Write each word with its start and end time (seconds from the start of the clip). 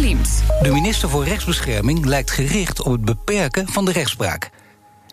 De 0.00 0.70
minister 0.72 1.08
voor 1.08 1.24
Rechtsbescherming 1.24 2.04
lijkt 2.04 2.30
gericht 2.30 2.82
op 2.82 2.92
het 2.92 3.04
beperken 3.04 3.68
van 3.68 3.84
de 3.84 3.92
rechtspraak. 3.92 4.50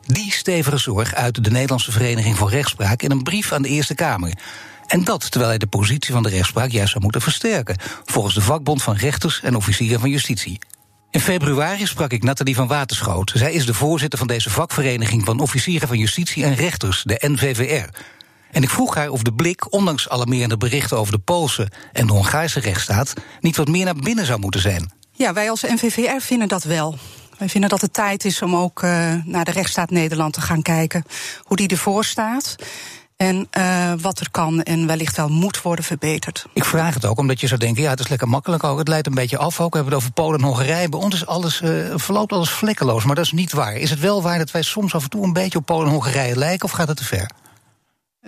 Die 0.05 0.31
stevige 0.31 0.77
zorg 0.77 1.13
uit 1.13 1.43
de 1.43 1.51
Nederlandse 1.51 1.91
Vereniging 1.91 2.37
voor 2.37 2.49
Rechtspraak 2.49 3.01
in 3.01 3.11
een 3.11 3.23
brief 3.23 3.51
aan 3.51 3.61
de 3.61 3.67
Eerste 3.67 3.95
Kamer. 3.95 4.33
En 4.85 5.03
dat 5.03 5.31
terwijl 5.31 5.49
hij 5.49 5.59
de 5.59 5.67
positie 5.67 6.13
van 6.13 6.23
de 6.23 6.29
rechtspraak 6.29 6.69
juist 6.69 6.91
zou 6.91 7.03
moeten 7.03 7.21
versterken, 7.21 7.77
volgens 8.05 8.35
de 8.35 8.41
vakbond 8.41 8.83
van 8.83 8.95
rechters 8.95 9.41
en 9.41 9.55
officieren 9.55 9.99
van 9.99 10.09
justitie. 10.09 10.59
In 11.11 11.19
februari 11.19 11.85
sprak 11.85 12.11
ik 12.11 12.23
Nathalie 12.23 12.55
van 12.55 12.67
Waterschoot. 12.67 13.31
Zij 13.35 13.53
is 13.53 13.65
de 13.65 13.73
voorzitter 13.73 14.19
van 14.19 14.27
deze 14.27 14.49
vakvereniging 14.49 15.25
van 15.25 15.39
officieren 15.39 15.87
van 15.87 15.97
justitie 15.97 16.43
en 16.43 16.55
rechters, 16.55 17.03
de 17.03 17.17
NVVR. 17.27 17.89
En 18.57 18.63
ik 18.63 18.69
vroeg 18.69 18.95
haar 18.95 19.09
of 19.09 19.21
de 19.21 19.33
blik, 19.33 19.73
ondanks 19.73 20.09
alarmerende 20.09 20.57
berichten 20.57 20.97
over 20.97 21.13
de 21.13 21.19
Poolse 21.19 21.67
en 21.91 22.07
de 22.07 22.13
Hongaarse 22.13 22.59
rechtsstaat, 22.59 23.13
niet 23.41 23.55
wat 23.55 23.67
meer 23.67 23.85
naar 23.85 23.95
binnen 23.95 24.25
zou 24.25 24.39
moeten 24.39 24.61
zijn. 24.61 24.91
Ja, 25.11 25.33
wij 25.33 25.49
als 25.49 25.61
NVVR 25.61 26.19
vinden 26.19 26.47
dat 26.47 26.63
wel. 26.63 26.97
Wij 27.37 27.49
vinden 27.49 27.69
dat 27.69 27.81
het 27.81 27.93
tijd 27.93 28.25
is 28.25 28.41
om 28.41 28.55
ook 28.55 28.81
uh, 28.81 29.13
naar 29.23 29.45
de 29.45 29.51
rechtsstaat 29.51 29.89
Nederland 29.89 30.33
te 30.33 30.41
gaan 30.41 30.61
kijken. 30.61 31.03
Hoe 31.41 31.57
die 31.57 31.67
ervoor 31.67 32.05
staat. 32.05 32.55
En 33.15 33.47
uh, 33.57 33.93
wat 34.01 34.19
er 34.19 34.31
kan 34.31 34.63
en 34.63 34.87
wellicht 34.87 35.15
wel 35.15 35.29
moet 35.29 35.61
worden 35.61 35.85
verbeterd. 35.85 36.45
Ik 36.53 36.65
vraag 36.65 36.93
het 36.93 37.05
ook 37.05 37.17
omdat 37.17 37.39
je 37.39 37.47
zou 37.47 37.59
denken: 37.59 37.83
ja, 37.83 37.89
het 37.89 37.99
is 37.99 38.07
lekker 38.07 38.27
makkelijk 38.27 38.63
ook. 38.63 38.77
Het 38.77 38.87
leidt 38.87 39.07
een 39.07 39.13
beetje 39.13 39.37
af 39.37 39.59
ook. 39.59 39.71
We 39.71 39.77
hebben 39.77 39.93
het 39.93 40.03
over 40.03 40.13
Polen 40.13 40.39
en 40.39 40.45
Hongarije. 40.45 40.89
Bij 40.89 40.99
ons 40.99 41.15
is 41.15 41.25
alles, 41.25 41.61
uh, 41.61 41.93
verloopt 41.95 42.31
alles 42.31 42.49
vlekkeloos. 42.49 43.03
Maar 43.03 43.15
dat 43.15 43.25
is 43.25 43.31
niet 43.31 43.51
waar. 43.51 43.75
Is 43.75 43.89
het 43.89 43.99
wel 43.99 44.21
waar 44.21 44.37
dat 44.37 44.51
wij 44.51 44.61
soms 44.61 44.95
af 44.95 45.03
en 45.03 45.09
toe 45.09 45.23
een 45.23 45.33
beetje 45.33 45.57
op 45.57 45.65
Polen 45.65 45.85
en 45.85 45.93
Hongarije 45.93 46.37
lijken? 46.37 46.65
Of 46.65 46.71
gaat 46.71 46.87
het 46.87 46.97
te 46.97 47.05
ver? 47.05 47.29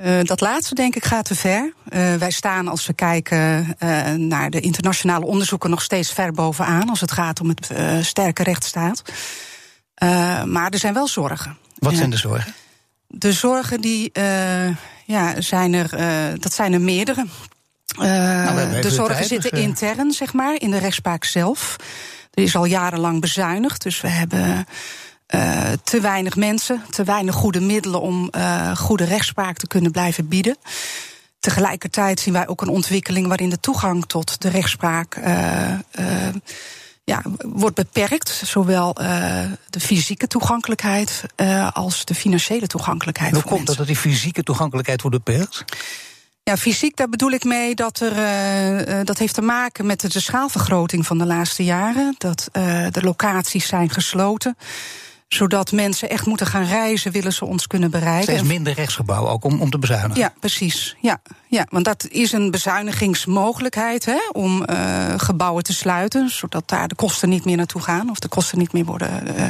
Uh, 0.04 0.20
dat 0.24 0.42
laatste, 0.42 0.76
denk 0.76 0.96
ik, 0.96 1.06
gaat 1.06 1.26
te 1.26 1.36
ver. 1.36 1.74
Uh, 1.90 2.16
wij 2.16 2.32
staan, 2.32 2.68
als 2.68 2.88
we 2.88 2.94
kijken 2.94 3.76
uh, 3.80 4.12
naar 4.12 4.50
de 4.50 4.60
internationale 4.60 5.26
onderzoeken, 5.26 5.70
nog 5.70 5.82
steeds 5.82 6.14
ver 6.14 6.32
bovenaan 6.32 6.90
als 6.90 7.02
het 7.02 7.12
gaat 7.12 7.42
om 7.42 7.50
het 7.50 7.72
sterke 8.06 8.44
rechtsstaat. 8.44 9.02
maar 10.46 10.70
er 10.70 10.80
zijn 10.80 10.94
wel 10.94 11.08
zorgen. 11.08 11.58
Wat 11.76 11.96
zijn 11.96 12.10
de 12.10 12.18
zorgen? 12.18 12.54
De 13.08 13.34
zorgen 13.34 13.82
die 13.82 14.12
ja, 15.06 15.42
zijn 15.42 15.74
er, 15.74 15.90
dat 16.40 16.54
zijn 16.54 16.74
er 16.74 16.82
meerdere. 16.82 17.26
Nou, 17.98 18.82
de 18.82 18.92
zorgen 18.92 19.26
zitten 19.26 19.52
dus, 19.52 19.60
intern, 19.60 20.12
zeg 20.12 20.34
maar, 20.34 20.56
in 20.62 20.72
de 20.72 20.78
rechtspraak 20.78 21.24
zelf. 21.24 21.76
Er 22.34 22.44
is 22.44 22.56
al 22.56 22.66
jarenlang 22.66 23.22
bezuinigd, 23.22 23.84
dus 23.84 24.02
we 24.02 24.08
hebben. 24.08 24.66
Uh, 25.36 25.72
te 25.84 26.00
weinig 26.02 26.36
mensen, 26.36 26.84
te 26.90 27.04
weinig 27.04 27.36
goede 27.36 27.60
middelen 27.62 28.02
om 28.02 28.30
uh, 28.38 28.76
goede 28.78 29.04
rechtspraak 29.04 29.58
te 29.58 29.68
kunnen 29.68 29.92
blijven 29.92 30.28
bieden. 30.28 30.58
Tegelijkertijd 31.40 32.20
zien 32.20 32.34
wij 32.34 32.48
ook 32.48 32.62
een 32.62 32.68
ontwikkeling 32.68 33.28
waarin 33.28 33.50
de 33.50 33.60
toegang 33.60 34.06
tot 34.06 34.42
de 34.42 34.50
rechtspraak 34.50 35.16
uh, 35.18 35.78
ja, 37.04 37.22
wordt 37.46 37.76
beperkt. 37.76 38.42
Zowel 38.46 38.94
de 39.70 39.80
fysieke 39.80 40.28
toegankelijkheid 40.28 41.24
als 41.74 42.06
de 42.06 42.16
financiële 42.16 42.68
toegankelijkheid. 42.68 43.34
Hoe 43.34 43.44
komt 43.44 43.68
dat 43.68 43.78
dat 43.78 43.88
die 43.88 43.96
fysieke 43.96 44.44
toegankelijkheid 44.44 45.02
wordt 45.02 45.24
beperkt? 45.24 45.66
Ja, 46.44 46.58
fysiek, 46.58 46.96
daar 46.96 47.10
bedoel 47.10 47.32
ik 47.32 47.44
mee 47.44 47.76
dat 47.76 48.00
er. 48.00 48.12
Uh, 48.88 49.00
dat 49.04 49.18
heeft 49.18 49.34
te 49.34 49.42
maken 49.42 49.86
met 49.86 50.12
de 50.12 50.20
schaalvergroting 50.20 51.06
van 51.06 51.18
de 51.18 51.26
laatste 51.26 51.64
jaren. 51.64 52.16
Dat 52.18 52.50
uh, 52.54 52.88
de 52.92 53.02
locaties 53.02 53.68
zijn 53.68 53.90
gesloten 53.90 54.58
zodat 55.30 55.72
mensen 55.72 56.10
echt 56.10 56.26
moeten 56.26 56.48
gaan 56.48 56.66
reizen, 56.66 57.12
willen 57.12 57.34
ze 57.34 57.46
ons 57.46 57.68
kunnen 57.68 57.92
bereiken. 57.92 58.34
Steeds 58.34 58.48
minder 58.48 58.74
rechtsgebouw 58.74 59.28
ook 59.28 59.44
om, 59.44 59.62
om 59.62 59.70
te 59.70 59.80
bezuinigen. 59.80 60.22
Ja, 60.22 60.34
precies. 60.40 60.96
Ja, 61.02 61.22
ja, 61.48 61.66
want 61.70 61.86
dat 61.86 62.08
is 62.10 62.32
een 62.32 62.52
bezuinigingsmogelijkheid 62.52 64.06
hè, 64.06 64.20
om 64.32 64.66
uh, 64.70 65.14
gebouwen 65.18 65.64
te 65.64 65.74
sluiten, 65.74 66.30
zodat 66.30 66.70
daar 66.70 66.88
de 66.88 66.96
kosten 66.96 67.30
niet 67.30 67.46
meer 67.46 67.58
naartoe 67.58 67.82
gaan, 67.82 68.10
of 68.10 68.20
de 68.20 68.28
kosten 68.28 68.58
niet 68.58 68.74
meer 68.74 68.86
worden, 68.86 69.28
uh, 69.28 69.44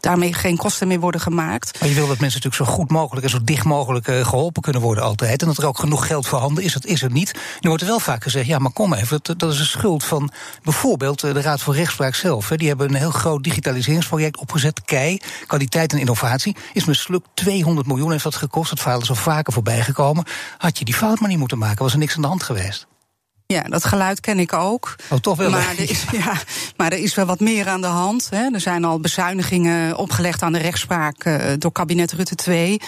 daarmee 0.00 0.32
geen 0.32 0.56
kosten 0.56 0.88
meer 0.88 1.00
worden 1.00 1.20
gemaakt. 1.20 1.80
Maar 1.80 1.88
je 1.88 1.94
wil 1.94 2.06
dat 2.06 2.20
mensen 2.20 2.40
natuurlijk 2.42 2.70
zo 2.70 2.76
goed 2.76 2.90
mogelijk 2.90 3.24
en 3.24 3.30
zo 3.30 3.38
dicht 3.44 3.64
mogelijk 3.64 4.08
uh, 4.08 4.26
geholpen 4.26 4.62
kunnen 4.62 4.82
worden 4.82 5.04
altijd, 5.04 5.40
en 5.40 5.46
dat 5.46 5.58
er 5.58 5.66
ook 5.66 5.78
genoeg 5.78 6.06
geld 6.06 6.26
voorhanden 6.26 6.64
is. 6.64 6.72
Dat 6.72 6.84
is 6.84 7.02
er 7.02 7.10
niet. 7.10 7.34
Nu 7.60 7.68
wordt 7.68 7.82
er 7.82 7.88
wel 7.88 8.00
vaak 8.00 8.22
gezegd, 8.22 8.46
ja, 8.46 8.58
maar 8.58 8.72
kom 8.72 8.94
even, 8.94 9.18
dat, 9.22 9.38
dat 9.38 9.52
is 9.52 9.58
een 9.58 9.66
schuld 9.66 10.04
van 10.04 10.30
bijvoorbeeld 10.62 11.20
de 11.20 11.40
Raad 11.40 11.62
voor 11.62 11.74
Rechtspraak 11.74 12.14
zelf. 12.14 12.48
Hè. 12.48 12.56
Die 12.56 12.68
hebben 12.68 12.88
een 12.88 12.94
heel 12.94 13.10
groot 13.10 13.44
digitaliseringsproject 13.44 14.36
opgezet, 14.36 14.84
KEI, 14.84 15.20
kwaliteit 15.46 15.92
en 15.92 15.98
innovatie, 15.98 16.56
is 16.72 16.84
mislukt. 16.84 17.28
200 17.34 17.86
miljoen 17.86 18.10
heeft 18.10 18.24
dat 18.24 18.36
gekost. 18.36 18.70
Het 18.70 18.80
verhaal 18.80 19.00
is 19.00 19.08
al 19.08 19.14
vaker 19.14 19.52
voorbij 19.52 19.82
gekomen. 19.82 20.24
Had 20.58 20.78
je 20.78 20.84
die 20.84 20.94
fout 20.94 21.20
maar 21.20 21.28
niet 21.28 21.38
moeten 21.38 21.58
maken, 21.58 21.82
was 21.82 21.92
er 21.92 21.98
niks 21.98 22.16
aan 22.16 22.22
de 22.22 22.28
hand 22.28 22.42
geweest. 22.42 22.86
Ja, 23.48 23.62
dat 23.62 23.84
geluid 23.84 24.20
ken 24.20 24.38
ik 24.38 24.52
ook. 24.52 24.94
Oh, 25.10 25.18
toch 25.18 25.36
wel. 25.36 25.50
Maar 25.50 25.74
er 25.78 25.90
is, 25.90 26.04
ja, 26.24 26.32
maar 26.76 26.92
er 26.92 26.98
is 26.98 27.14
wel 27.14 27.26
wat 27.26 27.40
meer 27.40 27.68
aan 27.68 27.80
de 27.80 27.86
hand. 27.86 28.28
Hè. 28.30 28.48
Er 28.52 28.60
zijn 28.60 28.84
al 28.84 29.00
bezuinigingen 29.00 29.96
opgelegd 29.96 30.42
aan 30.42 30.52
de 30.52 30.58
rechtspraak 30.58 31.24
uh, 31.24 31.42
door 31.58 31.72
kabinet 31.72 32.12
Rutte 32.12 32.34
2. 32.34 32.80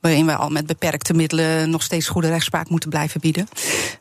Waarin 0.00 0.26
we 0.26 0.36
al 0.36 0.48
met 0.48 0.66
beperkte 0.66 1.14
middelen 1.14 1.70
nog 1.70 1.82
steeds 1.82 2.08
goede 2.08 2.28
rechtspraak 2.28 2.68
moeten 2.68 2.90
blijven 2.90 3.20
bieden. 3.20 3.48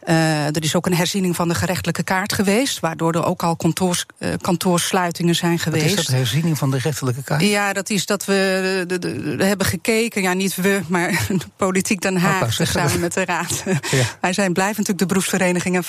Uh, 0.07 0.45
er 0.45 0.63
is 0.63 0.75
ook 0.75 0.85
een 0.85 0.95
herziening 0.95 1.35
van 1.35 1.47
de 1.47 1.55
gerechtelijke 1.55 2.03
kaart 2.03 2.33
geweest. 2.33 2.79
Waardoor 2.79 3.13
er 3.13 3.25
ook 3.25 3.43
al 3.43 3.55
kantoors, 3.55 4.05
uh, 4.19 4.29
kantoorsluitingen 4.41 5.35
zijn 5.35 5.59
geweest. 5.59 5.89
Wat 5.89 5.99
is 5.99 6.05
dat, 6.05 6.15
herziening 6.15 6.57
van 6.57 6.71
de 6.71 6.79
gerechtelijke 6.79 7.23
kaart? 7.23 7.41
Ja, 7.41 7.73
dat 7.73 7.89
is 7.89 8.05
dat 8.05 8.25
we 8.25 8.83
de, 8.87 8.99
de, 8.99 9.35
de 9.35 9.43
hebben 9.43 9.67
gekeken. 9.67 10.21
Ja, 10.21 10.33
niet 10.33 10.55
we, 10.55 10.81
maar 10.87 11.09
de 11.27 11.37
politiek 11.55 12.01
Den 12.01 12.17
Haag. 12.17 12.59
Oh, 12.59 12.65
samen 12.65 12.99
met 12.99 13.13
de 13.13 13.25
raad. 13.25 13.63
Ja. 13.91 14.05
Wij 14.21 14.33
zijn 14.33 14.53
blijven 14.53 14.77
natuurlijk 14.77 14.99
de 14.99 15.05
beroepsvereniging 15.05 15.75
en 15.75 15.83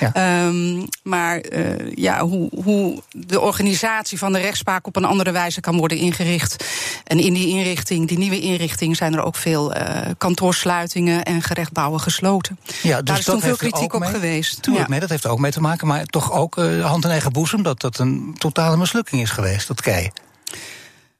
ja. 0.00 0.46
Um, 0.46 0.84
maar 1.02 1.44
uh, 1.52 1.92
ja, 1.94 2.20
hoe, 2.20 2.48
hoe 2.62 3.02
de 3.10 3.40
organisatie 3.40 4.18
van 4.18 4.32
de 4.32 4.38
rechtspraak 4.38 4.86
op 4.86 4.96
een 4.96 5.04
andere 5.04 5.32
wijze 5.32 5.60
kan 5.60 5.76
worden 5.76 5.98
ingericht. 5.98 6.64
En 7.04 7.18
in 7.18 7.32
die 7.32 7.48
inrichting, 7.48 8.08
die 8.08 8.18
nieuwe 8.18 8.40
inrichting, 8.40 8.96
zijn 8.96 9.14
er 9.14 9.22
ook 9.22 9.36
veel 9.36 9.76
uh, 9.76 9.80
kantoorsluitingen 10.18 11.24
en 11.24 11.42
gerechtbouwen 11.42 12.00
gesloten. 12.00 12.58
Ja, 12.82 12.96
dus 12.96 13.04
Daar 13.04 13.18
is 13.18 13.24
toen 13.24 13.40
veel 13.40 13.56
kritiek 13.56 13.92
op 13.92 14.04
geweest. 14.04 14.62
Tuurlijk, 14.62 14.84
ja. 14.84 14.90
mee, 14.90 15.00
dat 15.00 15.08
heeft 15.08 15.24
er 15.24 15.30
ook 15.30 15.38
mee 15.38 15.52
te 15.52 15.60
maken. 15.60 15.86
Maar 15.86 16.04
toch 16.04 16.32
ook 16.32 16.56
uh, 16.56 16.84
hand 16.84 17.04
in 17.04 17.10
eigen 17.10 17.32
boezem 17.32 17.62
dat 17.62 17.80
dat 17.80 17.98
een 17.98 18.34
totale 18.38 18.76
mislukking 18.76 19.22
is 19.22 19.30
geweest, 19.30 19.68
dat 19.68 19.80
kei. 19.80 20.10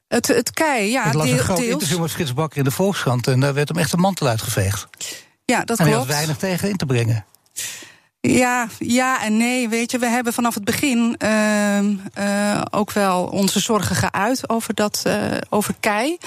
Het, 0.07 0.27
het 0.27 0.51
kei, 0.51 0.91
ja. 0.91 1.03
Het 1.03 1.13
las 1.13 1.29
een 1.29 1.39
groot 1.39 1.57
deels. 1.57 1.71
interview 1.71 2.01
met 2.01 2.11
Frits 2.11 2.33
Bakker 2.33 2.57
in 2.57 2.63
de 2.63 2.71
Volkskrant 2.71 3.27
en 3.27 3.39
daar 3.39 3.53
werd 3.53 3.67
hem 3.67 3.77
echt 3.77 3.93
een 3.93 3.99
mantel 3.99 4.27
uitgeveegd. 4.27 4.87
Ja, 5.45 5.63
dat 5.63 5.79
en 5.79 5.85
klopt. 5.85 5.91
En 5.91 5.97
had 5.97 6.07
weinig 6.07 6.37
tegen 6.37 6.69
in 6.69 6.77
te 6.77 6.85
brengen. 6.85 7.25
Ja, 8.27 8.67
ja 8.79 9.23
en 9.23 9.37
nee. 9.37 9.69
Weet 9.69 9.91
je, 9.91 9.97
we 9.97 10.07
hebben 10.07 10.33
vanaf 10.33 10.53
het 10.53 10.63
begin 10.63 11.15
uh, 11.23 11.79
uh, 11.79 12.61
ook 12.69 12.91
wel 12.91 13.23
onze 13.23 13.59
zorgen 13.59 13.95
geuit 13.95 14.49
over, 14.49 14.73
dat, 14.73 15.03
uh, 15.07 15.37
over 15.49 15.75
kei. 15.79 16.17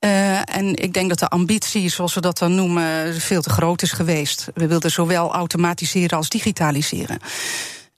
Uh, 0.00 0.56
en 0.56 0.74
ik 0.76 0.92
denk 0.92 1.08
dat 1.08 1.18
de 1.18 1.28
ambitie, 1.28 1.88
zoals 1.88 2.14
we 2.14 2.20
dat 2.20 2.38
dan 2.38 2.54
noemen, 2.54 3.20
veel 3.20 3.42
te 3.42 3.50
groot 3.50 3.82
is 3.82 3.92
geweest. 3.92 4.48
We 4.54 4.66
wilden 4.66 4.90
zowel 4.90 5.32
automatiseren 5.32 6.16
als 6.16 6.28
digitaliseren. 6.28 7.18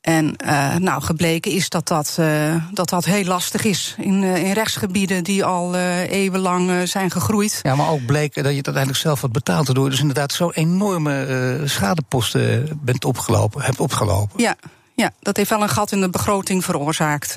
En 0.06 0.34
uh, 0.44 0.76
nou, 0.76 1.02
gebleken 1.02 1.52
is 1.52 1.68
dat 1.68 1.88
dat, 1.88 2.16
uh, 2.20 2.54
dat 2.72 2.88
dat 2.88 3.04
heel 3.04 3.24
lastig 3.24 3.64
is 3.64 3.94
in, 3.98 4.22
uh, 4.22 4.36
in 4.36 4.52
rechtsgebieden 4.52 5.24
die 5.24 5.44
al 5.44 5.74
eeuwenlang 5.74 6.88
zijn 6.88 7.10
gegroeid. 7.10 7.60
Ja, 7.62 7.74
maar 7.74 7.88
ook 7.88 8.06
bleek 8.06 8.34
dat 8.34 8.44
je 8.44 8.56
het 8.56 8.66
uiteindelijk 8.66 8.96
zelf 8.96 9.20
wat 9.20 9.32
betaald 9.32 9.74
door 9.74 9.90
dus 9.90 10.00
inderdaad 10.00 10.32
zo 10.32 10.50
enorme 10.50 11.62
schadeposten 11.64 12.78
bent 12.82 13.04
opgelopen, 13.04 13.62
hebt 13.62 13.80
opgelopen. 13.80 14.42
Ja, 14.42 14.56
ja, 14.94 15.10
dat 15.20 15.36
heeft 15.36 15.50
wel 15.50 15.62
een 15.62 15.68
gat 15.68 15.92
in 15.92 16.00
de 16.00 16.10
begroting 16.10 16.64
veroorzaakt 16.64 17.34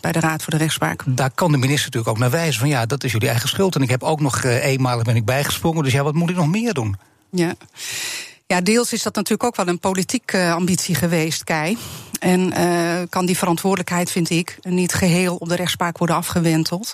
bij 0.00 0.12
de 0.12 0.20
Raad 0.20 0.42
voor 0.42 0.52
de 0.52 0.58
Rechtspraak. 0.58 1.02
Daar 1.06 1.30
kan 1.30 1.52
de 1.52 1.58
minister 1.58 1.84
natuurlijk 1.84 2.12
ook 2.12 2.18
naar 2.18 2.30
wijzen 2.30 2.60
van 2.60 2.68
ja, 2.68 2.86
dat 2.86 3.04
is 3.04 3.12
jullie 3.12 3.28
eigen 3.28 3.48
schuld. 3.48 3.74
En 3.74 3.82
ik 3.82 3.90
heb 3.90 4.02
ook 4.02 4.20
nog 4.20 4.42
eenmalig 4.44 5.04
ben 5.04 5.16
ik 5.16 5.24
bijgesprongen, 5.24 5.84
dus 5.84 5.92
ja, 5.92 6.02
wat 6.02 6.14
moet 6.14 6.30
ik 6.30 6.36
nog 6.36 6.48
meer 6.48 6.74
doen? 6.74 6.96
Ja. 7.30 7.54
Ja, 8.50 8.60
deels 8.60 8.92
is 8.92 9.02
dat 9.02 9.14
natuurlijk 9.14 9.44
ook 9.44 9.56
wel 9.56 9.68
een 9.68 9.78
politieke 9.78 10.50
ambitie 10.50 10.94
geweest, 10.94 11.44
Kei. 11.44 11.78
En 12.20 12.40
uh, 12.58 13.00
kan 13.08 13.26
die 13.26 13.36
verantwoordelijkheid, 13.36 14.10
vind 14.10 14.30
ik, 14.30 14.58
niet 14.62 14.94
geheel 14.94 15.36
op 15.36 15.48
de 15.48 15.54
rechtspraak 15.54 15.98
worden 15.98 16.16
afgewenteld. 16.16 16.92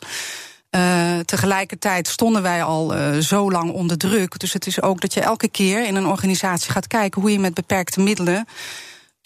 Uh, 0.70 1.19
tegelijkertijd 1.19 2.08
stonden 2.08 2.43
wij 2.43 2.62
al 2.62 2.97
uh, 2.97 3.17
zo 3.17 3.50
lang 3.50 3.73
onder 3.73 3.99
druk. 3.99 4.38
Dus 4.38 4.53
het 4.53 4.67
is 4.67 4.82
ook 4.82 5.00
dat 5.00 5.14
je 5.14 5.20
elke 5.20 5.49
keer 5.49 5.87
in 5.87 5.94
een 5.94 6.06
organisatie 6.06 6.70
gaat 6.70 6.87
kijken 6.87 7.20
hoe 7.20 7.32
je 7.32 7.38
met 7.38 7.55
beperkte 7.55 8.00
middelen 8.00 8.47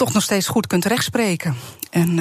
toch 0.01 0.13
nog 0.13 0.23
steeds 0.23 0.47
goed 0.47 0.67
kunt 0.67 0.85
rechtspreken. 0.85 1.57
En 1.91 2.19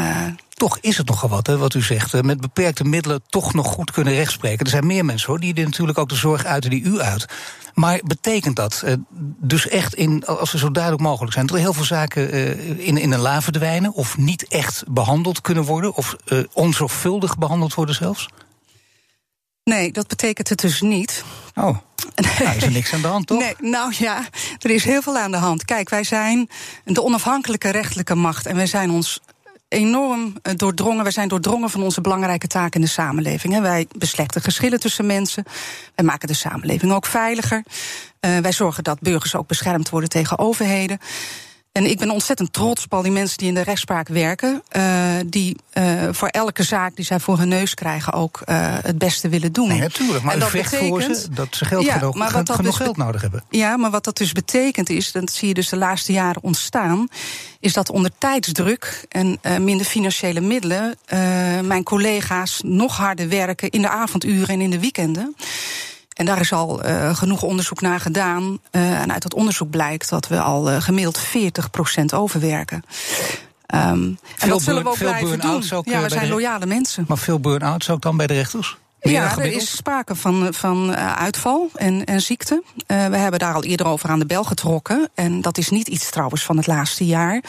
toch 0.50 0.78
is 0.82 0.98
het 0.98 1.08
nogal 1.08 1.30
wat, 1.30 1.48
hè, 1.48 1.58
wat 1.58 1.74
u 1.74 1.82
zegt. 1.82 2.14
Eh, 2.14 2.22
met 2.22 2.42
beperkte 2.42 2.84
middelen 2.84 3.22
toch 3.30 3.54
nog 3.54 3.68
goed 3.68 3.92
kunnen 3.92 4.14
rechtspreken. 4.14 4.66
Er 4.66 4.72
zijn 4.72 4.88
meer 4.88 5.06
mensen 5.06 5.28
hoor, 5.28 5.40
die 5.40 5.54
natuurlijk 5.54 5.98
ook 5.98 6.10
de 6.10 6.16
zorg 6.16 6.46
uiten 6.46 6.70
die 6.70 6.84
u 6.84 7.00
uit. 7.00 7.26
Maar 7.74 8.00
betekent 8.04 8.56
dat 8.56 8.84
uh, 8.86 8.94
dus 9.40 9.68
echt, 9.68 9.94
in, 9.94 10.26
als 10.26 10.52
we 10.52 10.58
zo 10.58 10.72
duidelijk 10.72 11.04
mogelijk 11.04 11.34
zijn, 11.34 11.46
dat 11.46 11.56
er 11.56 11.62
heel 11.62 11.74
veel 11.74 11.84
zaken 11.84 12.32
in, 12.80 12.98
in 12.98 13.12
een 13.12 13.20
la 13.20 13.42
verdwijnen, 13.42 13.94
of 13.94 14.18
niet 14.18 14.48
echt 14.48 14.84
behandeld 14.88 15.42
kunnen 15.42 15.64
worden, 15.64 15.96
of 15.96 16.16
onzorgvuldig 16.54 17.38
behandeld 17.38 17.74
worden 17.74 17.96
zelfs? 17.96 18.28
Nee, 19.70 19.92
dat 19.92 20.08
betekent 20.08 20.50
het 20.50 20.60
dus 20.60 20.82
niet. 20.82 21.24
Oh. 21.56 21.78
Nou, 22.16 22.56
is 22.56 22.64
er 22.64 22.72
niks 22.72 22.94
aan 22.94 23.02
de 23.02 23.08
hand, 23.08 23.28
toch? 23.28 23.40
Nee, 23.40 23.56
nou 23.60 23.94
ja, 23.98 24.24
er 24.60 24.70
is 24.70 24.84
heel 24.84 25.02
veel 25.02 25.18
aan 25.18 25.32
de 25.32 25.38
hand. 25.38 25.66
Kijk, 25.66 25.90
wij 25.90 26.04
zijn 26.04 26.50
de 26.84 27.04
onafhankelijke 27.04 27.70
rechtelijke 27.70 28.16
macht 28.16 28.46
en 28.46 28.56
wij 28.56 28.66
zijn 28.66 28.92
ons 28.92 29.20
enorm 29.68 30.34
eh, 30.42 30.54
doordrongen. 30.56 31.04
Wij 31.04 31.12
zijn 31.12 31.28
doordrongen 31.28 31.70
van 31.70 31.84
onze 31.84 32.02
belangrijke 32.02 32.48
taak 32.48 32.76
in 32.76 32.82
de 32.82 32.88
samenleving. 32.88 33.60
Wij 33.60 33.88
beslechten 33.98 34.42
geschillen 34.42 34.80
tussen 34.80 35.06
mensen. 35.06 35.44
Wij 35.96 36.06
maken 36.06 36.28
de 36.28 36.34
samenleving 36.34 36.92
ook 36.92 37.06
veiliger. 37.06 37.64
Uh, 38.22 38.38
wij 38.38 38.52
zorgen 38.52 38.84
dat 38.84 39.00
burgers 39.00 39.36
ook 39.36 39.48
beschermd 39.48 39.90
worden 39.90 40.10
tegen 40.10 40.40
overheden. 40.40 41.00
En 41.80 41.86
ik 41.86 41.98
ben 41.98 42.10
ontzettend 42.10 42.54
trots 42.54 42.84
op 42.84 42.94
al 42.94 43.02
die 43.02 43.12
mensen 43.12 43.38
die 43.38 43.48
in 43.48 43.54
de 43.54 43.62
rechtspraak 43.62 44.08
werken. 44.08 44.64
Uh, 44.78 44.84
die 45.26 45.56
uh, 45.74 46.08
voor 46.12 46.28
elke 46.28 46.64
zaak 46.64 46.96
die 46.96 47.06
zij 47.06 47.20
voor 47.20 47.38
hun 47.38 47.48
neus 47.48 47.74
krijgen 47.74 48.14
ook 48.14 48.42
uh, 48.46 48.56
het 48.82 48.98
beste 48.98 49.30
willen 49.30 49.52
doen. 49.52 49.68
Nee, 49.68 49.80
natuurlijk. 49.80 50.24
Maar 50.24 50.34
en 50.34 50.40
dat 50.40 50.50
vecht 50.50 50.72
betekent, 50.72 51.06
voor 51.06 51.16
ze 51.16 51.30
dat 51.30 51.56
ze 51.56 51.66
geld 51.66 51.86
ja, 51.86 51.94
genoeg, 51.98 52.16
maar 52.16 52.32
wat 52.32 52.46
dat 52.46 52.56
genoeg 52.56 52.78
dus 52.78 52.86
geld 52.86 52.98
nodig 52.98 53.22
hebben. 53.22 53.44
Ja, 53.50 53.78
maar 53.78 53.92
wat 53.92 54.04
dat 54.04 54.18
dus 54.18 54.32
betekent 54.32 54.90
is, 54.90 55.12
dat 55.12 55.32
zie 55.32 55.48
je 55.48 55.54
dus 55.54 55.70
de 55.70 55.78
laatste 55.78 56.12
jaren 56.12 56.44
ontstaan... 56.44 57.08
is 57.60 57.74
dat 57.74 57.90
onder 57.90 58.12
tijdsdruk 58.18 59.06
en 59.10 59.40
minder 59.60 59.86
financiële 59.86 60.42
middelen... 60.42 60.98
mijn 61.68 61.84
collega's 61.84 62.62
nog 62.64 62.98
harder 62.98 63.30
werken 63.30 63.70
in 63.70 63.82
de 63.82 63.90
avonduren 63.90 64.50
en 64.50 64.62
in 64.62 64.70
de 64.70 64.80
weekenden... 64.80 65.36
En 66.20 66.26
daar 66.26 66.40
is 66.40 66.54
al 66.54 66.86
uh, 66.86 67.16
genoeg 67.16 67.44
onderzoek 67.44 67.82
naar 67.82 68.00
gedaan. 68.00 68.60
Uh, 68.72 69.02
en 69.02 69.12
uit 69.12 69.22
dat 69.22 69.34
onderzoek 69.34 69.70
blijkt 69.70 70.10
dat 70.10 70.28
we 70.28 70.40
al 70.40 70.72
uh, 70.72 70.82
gemiddeld 70.82 71.20
40% 71.20 71.22
overwerken. 72.16 72.84
Um, 73.76 74.20
en 74.38 74.50
dat 74.50 74.62
zullen 74.62 74.84
we 74.84 74.90
ook 74.90 74.98
blijven 74.98 75.40
doen. 75.40 75.64
Ja, 75.84 76.02
we 76.02 76.10
zijn 76.10 76.30
loyale 76.30 76.66
mensen. 76.66 77.06
Maar 77.08 77.18
veel 77.18 77.40
burn-outs 77.40 77.90
ook 77.90 78.02
dan 78.02 78.18
bij 78.18 78.28
de 78.28 78.34
rechters? 78.34 78.78
ja, 79.02 79.38
er 79.38 79.46
is 79.46 79.76
sprake 79.76 80.16
van, 80.16 80.54
van 80.54 80.96
uitval 80.96 81.70
en, 81.76 82.06
en 82.06 82.22
ziekte. 82.22 82.64
we 82.88 82.94
hebben 82.94 83.40
daar 83.40 83.54
al 83.54 83.64
eerder 83.64 83.88
over 83.88 84.10
aan 84.10 84.20
de 84.20 84.26
bel 84.26 84.44
getrokken. 84.44 85.10
En 85.14 85.42
dat 85.42 85.58
is 85.58 85.70
niet 85.70 85.88
iets 85.88 86.10
trouwens 86.10 86.44
van 86.44 86.58
het 86.58 86.68
laatste 86.68 87.06
jaar. 87.06 87.44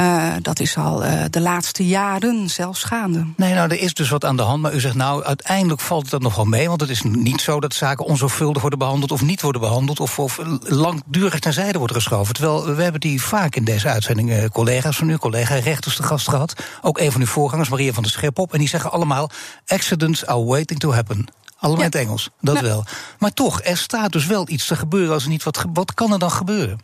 Uh, 0.00 0.32
dat 0.42 0.60
is 0.60 0.76
al 0.76 1.04
uh, 1.04 1.24
de 1.30 1.40
laatste 1.40 1.86
jaren 1.86 2.50
zelfs 2.50 2.82
gaande. 2.82 3.26
Nee, 3.36 3.54
nou, 3.54 3.70
er 3.70 3.80
is 3.80 3.94
dus 3.94 4.08
wat 4.08 4.24
aan 4.24 4.36
de 4.36 4.42
hand. 4.42 4.62
Maar 4.62 4.74
u 4.74 4.80
zegt, 4.80 4.94
nou, 4.94 5.24
uiteindelijk 5.24 5.80
valt 5.80 6.10
dat 6.10 6.22
nog 6.22 6.34
wel 6.34 6.44
mee. 6.44 6.68
Want 6.68 6.80
het 6.80 6.90
is 6.90 7.02
niet 7.02 7.40
zo 7.40 7.60
dat 7.60 7.74
zaken 7.74 8.04
onzorgvuldig 8.04 8.60
worden 8.60 8.78
behandeld 8.78 9.12
of 9.12 9.22
niet 9.22 9.42
worden 9.42 9.60
behandeld. 9.60 10.00
Of, 10.00 10.18
of 10.18 10.40
langdurig 10.60 11.38
terzijde 11.38 11.78
worden 11.78 11.96
geschoven. 11.96 12.34
Terwijl 12.34 12.74
we 12.74 12.82
hebben 12.82 13.00
die 13.00 13.22
vaak 13.22 13.56
in 13.56 13.64
deze 13.64 13.88
uitzending 13.88 14.30
uh, 14.30 14.44
collega's 14.44 14.96
van 14.96 15.08
u, 15.08 15.16
collega 15.16 15.54
rechters 15.54 15.96
te 15.96 16.02
gast 16.02 16.28
gehad. 16.28 16.54
Ook 16.82 16.98
een 16.98 17.12
van 17.12 17.20
uw 17.20 17.26
voorgangers, 17.26 17.68
Maria 17.68 17.92
van 17.92 18.02
der 18.02 18.12
Schep 18.12 18.38
op. 18.38 18.52
En 18.52 18.58
die 18.58 18.68
zeggen 18.68 18.92
allemaal: 18.92 19.30
accidents 19.66 20.26
are 20.26 20.44
waiting 20.44 20.80
to 20.80 20.92
happen. 20.92 21.26
Allemaal 21.58 21.80
ja. 21.80 21.86
in 21.86 21.98
het 21.98 22.06
Engels, 22.06 22.30
dat 22.40 22.54
nou. 22.54 22.66
wel. 22.66 22.84
Maar 23.18 23.32
toch, 23.32 23.62
er 23.62 23.76
staat 23.76 24.12
dus 24.12 24.26
wel 24.26 24.48
iets 24.48 24.66
te 24.66 24.76
gebeuren 24.76 25.14
als 25.14 25.22
er 25.22 25.28
niet 25.28 25.42
wat. 25.42 25.64
Wat 25.72 25.94
kan 25.94 26.12
er 26.12 26.18
dan 26.18 26.30
gebeuren? 26.30 26.78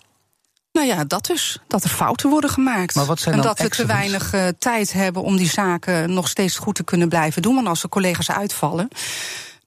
Nou 0.73 0.87
ja, 0.87 1.05
dat 1.05 1.27
dus. 1.27 1.59
Dat 1.67 1.85
er 1.85 1.91
fouten 1.91 2.31
worden 2.31 2.51
gemaakt. 2.51 2.95
Maar 2.95 3.07
wat 3.07 3.21
zijn 3.21 3.35
en 3.35 3.41
dat 3.41 3.59
we 3.59 3.69
te 3.69 3.87
weinig 3.87 4.35
uh, 4.35 4.49
tijd 4.59 4.93
hebben 4.93 5.23
om 5.23 5.37
die 5.37 5.49
zaken 5.49 6.13
nog 6.13 6.29
steeds 6.29 6.59
goed 6.59 6.75
te 6.75 6.85
kunnen 6.85 7.09
blijven 7.09 7.43
doen. 7.43 7.55
Want 7.55 7.67
als 7.67 7.81
de 7.81 7.89
collega's 7.89 8.31
uitvallen 8.31 8.89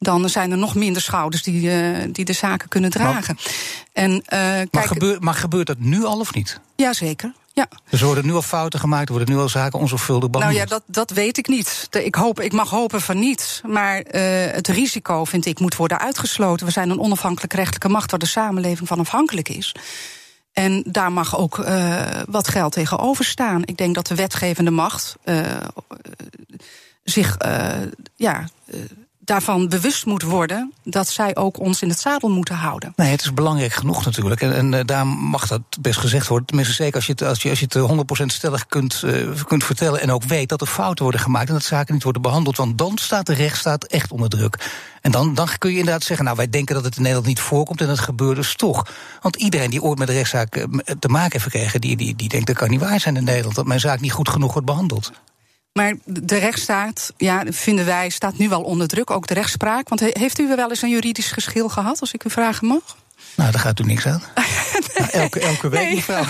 dan 0.01 0.29
zijn 0.29 0.51
er 0.51 0.57
nog 0.57 0.75
minder 0.75 1.01
schouders 1.01 1.43
die, 1.43 1.61
uh, 1.61 1.97
die 2.11 2.25
de 2.25 2.33
zaken 2.33 2.67
kunnen 2.67 2.89
dragen. 2.89 3.35
Maar, 3.35 3.53
en, 3.93 4.11
uh, 4.11 4.19
maar, 4.29 4.67
kijk, 4.69 4.85
gebeurt, 4.85 5.21
maar 5.21 5.33
gebeurt 5.33 5.67
dat 5.67 5.79
nu 5.79 6.05
al 6.05 6.19
of 6.19 6.33
niet? 6.33 6.59
Jazeker. 6.75 7.33
Ja. 7.53 7.67
Dus 7.89 7.99
er 7.99 8.05
worden 8.05 8.25
nu 8.25 8.33
al 8.33 8.41
fouten 8.41 8.79
gemaakt, 8.79 9.09
worden 9.09 9.29
nu 9.29 9.37
al 9.37 9.49
zaken 9.49 9.79
onzorgvuldig 9.79 10.29
behandeld? 10.29 10.59
Nou 10.59 10.69
ja, 10.69 10.83
dat, 10.85 11.05
dat 11.05 11.17
weet 11.17 11.37
ik 11.37 11.47
niet. 11.47 11.87
Ik, 11.91 12.15
hoop, 12.15 12.39
ik 12.39 12.51
mag 12.51 12.69
hopen 12.69 13.01
van 13.01 13.19
niet. 13.19 13.61
Maar 13.65 13.97
uh, 13.97 14.03
het 14.53 14.67
risico, 14.67 15.25
vind 15.25 15.45
ik, 15.45 15.59
moet 15.59 15.75
worden 15.75 15.99
uitgesloten. 15.99 16.65
We 16.65 16.71
zijn 16.71 16.89
een 16.89 16.99
onafhankelijke 16.99 17.55
rechtelijke 17.55 17.89
macht 17.89 18.11
waar 18.11 18.19
de 18.19 18.25
samenleving 18.25 18.87
van 18.87 18.99
afhankelijk 18.99 19.49
is. 19.49 19.75
En 20.53 20.83
daar 20.85 21.11
mag 21.11 21.37
ook 21.37 21.57
uh, 21.57 22.21
wat 22.27 22.47
geld 22.47 22.71
tegenover 22.71 23.25
staan. 23.25 23.61
Ik 23.65 23.77
denk 23.77 23.95
dat 23.95 24.07
de 24.07 24.15
wetgevende 24.15 24.71
macht 24.71 25.15
uh, 25.25 25.45
zich 27.03 27.37
uh, 27.45 27.71
ja, 28.15 28.47
daarvan 29.23 29.69
bewust 29.69 30.05
moet 30.05 30.23
worden 30.23 30.73
dat 30.83 31.07
zij 31.07 31.35
ook 31.35 31.59
ons 31.59 31.81
in 31.81 31.89
het 31.89 31.99
zadel 31.99 32.29
moeten 32.29 32.55
houden. 32.55 32.93
Nee, 32.95 33.11
het 33.11 33.21
is 33.21 33.33
belangrijk 33.33 33.73
genoeg 33.73 34.05
natuurlijk. 34.05 34.41
En, 34.41 34.53
en 34.53 34.73
uh, 34.73 34.79
daar 34.85 35.07
mag 35.07 35.47
dat 35.47 35.61
best 35.81 35.99
gezegd 35.99 36.27
worden. 36.27 36.47
Tenminste, 36.47 36.73
zeker 36.73 36.95
als 36.95 37.05
je 37.05 37.11
het, 37.11 37.21
als 37.21 37.41
je, 37.41 37.49
als 37.49 37.59
je 37.59 37.65
het 37.69 38.21
100% 38.21 38.25
stellig 38.25 38.67
kunt, 38.67 39.01
uh, 39.05 39.43
kunt 39.47 39.63
vertellen. 39.63 40.01
En 40.01 40.11
ook 40.11 40.23
weet 40.23 40.49
dat 40.49 40.61
er 40.61 40.67
fouten 40.67 41.03
worden 41.03 41.21
gemaakt 41.21 41.47
en 41.47 41.53
dat 41.53 41.63
zaken 41.63 41.93
niet 41.93 42.03
worden 42.03 42.21
behandeld. 42.21 42.57
Want 42.57 42.77
dan 42.77 42.97
staat 42.97 43.25
de 43.25 43.33
rechtsstaat 43.33 43.83
echt 43.83 44.11
onder 44.11 44.29
druk. 44.29 44.69
En 45.01 45.11
dan, 45.11 45.33
dan 45.33 45.47
kun 45.57 45.71
je 45.71 45.77
inderdaad 45.77 46.03
zeggen, 46.03 46.25
nou 46.25 46.37
wij 46.37 46.49
denken 46.49 46.75
dat 46.75 46.83
het 46.83 46.95
in 46.95 47.01
Nederland 47.01 47.27
niet 47.27 47.39
voorkomt 47.39 47.81
en 47.81 47.87
dat 47.87 47.99
gebeurt 47.99 48.35
dus 48.35 48.55
toch. 48.55 48.87
Want 49.21 49.35
iedereen 49.35 49.69
die 49.69 49.81
ooit 49.81 49.99
met 49.99 50.07
de 50.07 50.13
rechtszaak 50.13 50.55
eh, 50.55 50.95
te 50.99 51.07
maken 51.07 51.31
heeft 51.31 51.43
gekregen, 51.43 51.81
die, 51.81 51.97
die, 51.97 52.15
die 52.15 52.29
denkt 52.29 52.47
dat 52.47 52.55
kan 52.55 52.69
niet 52.69 52.79
waar 52.79 52.99
zijn 52.99 53.15
in 53.15 53.23
Nederland, 53.23 53.55
dat 53.55 53.65
mijn 53.65 53.79
zaak 53.79 53.99
niet 53.99 54.11
goed 54.11 54.29
genoeg 54.29 54.51
wordt 54.51 54.67
behandeld. 54.67 55.11
Maar 55.73 55.95
de 56.05 56.37
rechtsstaat, 56.37 57.13
ja, 57.17 57.43
vinden 57.45 57.85
wij, 57.85 58.09
staat 58.09 58.37
nu 58.37 58.49
wel 58.49 58.63
onder 58.63 58.87
druk. 58.87 59.09
Ook 59.09 59.27
de 59.27 59.33
rechtspraak. 59.33 59.89
Want 59.89 60.01
heeft 60.01 60.39
u 60.39 60.47
wel 60.47 60.69
eens 60.69 60.81
een 60.81 60.89
juridisch 60.89 61.31
geschil 61.31 61.69
gehad, 61.69 61.99
als 61.99 62.13
ik 62.13 62.23
u 62.23 62.29
vragen 62.29 62.67
mag? 62.67 62.97
Nou, 63.35 63.51
daar 63.51 63.61
gaat 63.61 63.79
u 63.79 63.83
niks 63.83 64.07
aan. 64.07 64.21
nee. 64.35 64.45
nou, 64.97 65.09
elke, 65.11 65.39
elke 65.39 65.69
week, 65.69 65.81
nee. 65.81 65.95
mevrouw. 65.95 66.23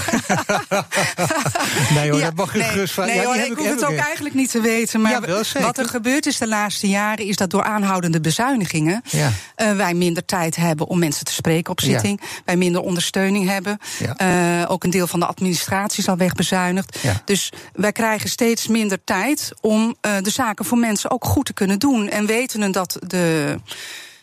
nee 1.95 2.11
hoor, 2.11 2.19
ja, 2.19 2.25
dat 2.25 2.35
mag 2.35 2.55
u 2.55 2.57
nee, 2.57 2.67
gerust 2.67 2.93
van. 2.93 3.05
Nee 3.05 3.15
ja, 3.15 3.23
hoor, 3.23 3.35
ik 3.35 3.57
hoef 3.57 3.69
het 3.69 3.85
ook 3.85 3.95
eigenlijk 3.95 4.35
niet 4.35 4.51
te 4.51 4.61
weten. 4.61 5.01
Maar 5.01 5.11
ja, 5.11 5.43
wat 5.61 5.77
er 5.77 5.88
gebeurd 5.88 6.25
is 6.25 6.38
de 6.38 6.47
laatste 6.47 6.88
jaren... 6.88 7.25
is 7.25 7.35
dat 7.35 7.49
door 7.49 7.63
aanhoudende 7.63 8.21
bezuinigingen... 8.21 9.01
Ja. 9.09 9.31
Uh, 9.57 9.75
wij 9.75 9.93
minder 9.93 10.25
tijd 10.25 10.55
hebben 10.55 10.88
om 10.88 10.99
mensen 10.99 11.25
te 11.25 11.33
spreken 11.33 11.71
op 11.71 11.81
zitting. 11.81 12.21
Wij 12.45 12.55
minder 12.55 12.81
ondersteuning 12.81 13.47
hebben. 13.47 13.77
Uh, 14.21 14.65
ook 14.67 14.83
een 14.83 14.89
deel 14.89 15.07
van 15.07 15.19
de 15.19 15.25
administratie 15.25 15.99
is 15.99 16.09
al 16.09 16.17
wegbezuinigd. 16.17 16.97
Dus 17.25 17.51
wij 17.73 17.91
krijgen 17.91 18.29
steeds 18.29 18.67
minder 18.67 19.03
tijd... 19.03 19.51
om 19.61 19.95
uh, 20.01 20.11
de 20.21 20.29
zaken 20.29 20.65
voor 20.65 20.77
mensen 20.77 21.11
ook 21.11 21.25
goed 21.25 21.45
te 21.45 21.53
kunnen 21.53 21.79
doen. 21.79 22.09
En 22.09 22.25
weten 22.25 22.71
dat 22.71 22.97
de 23.07 23.57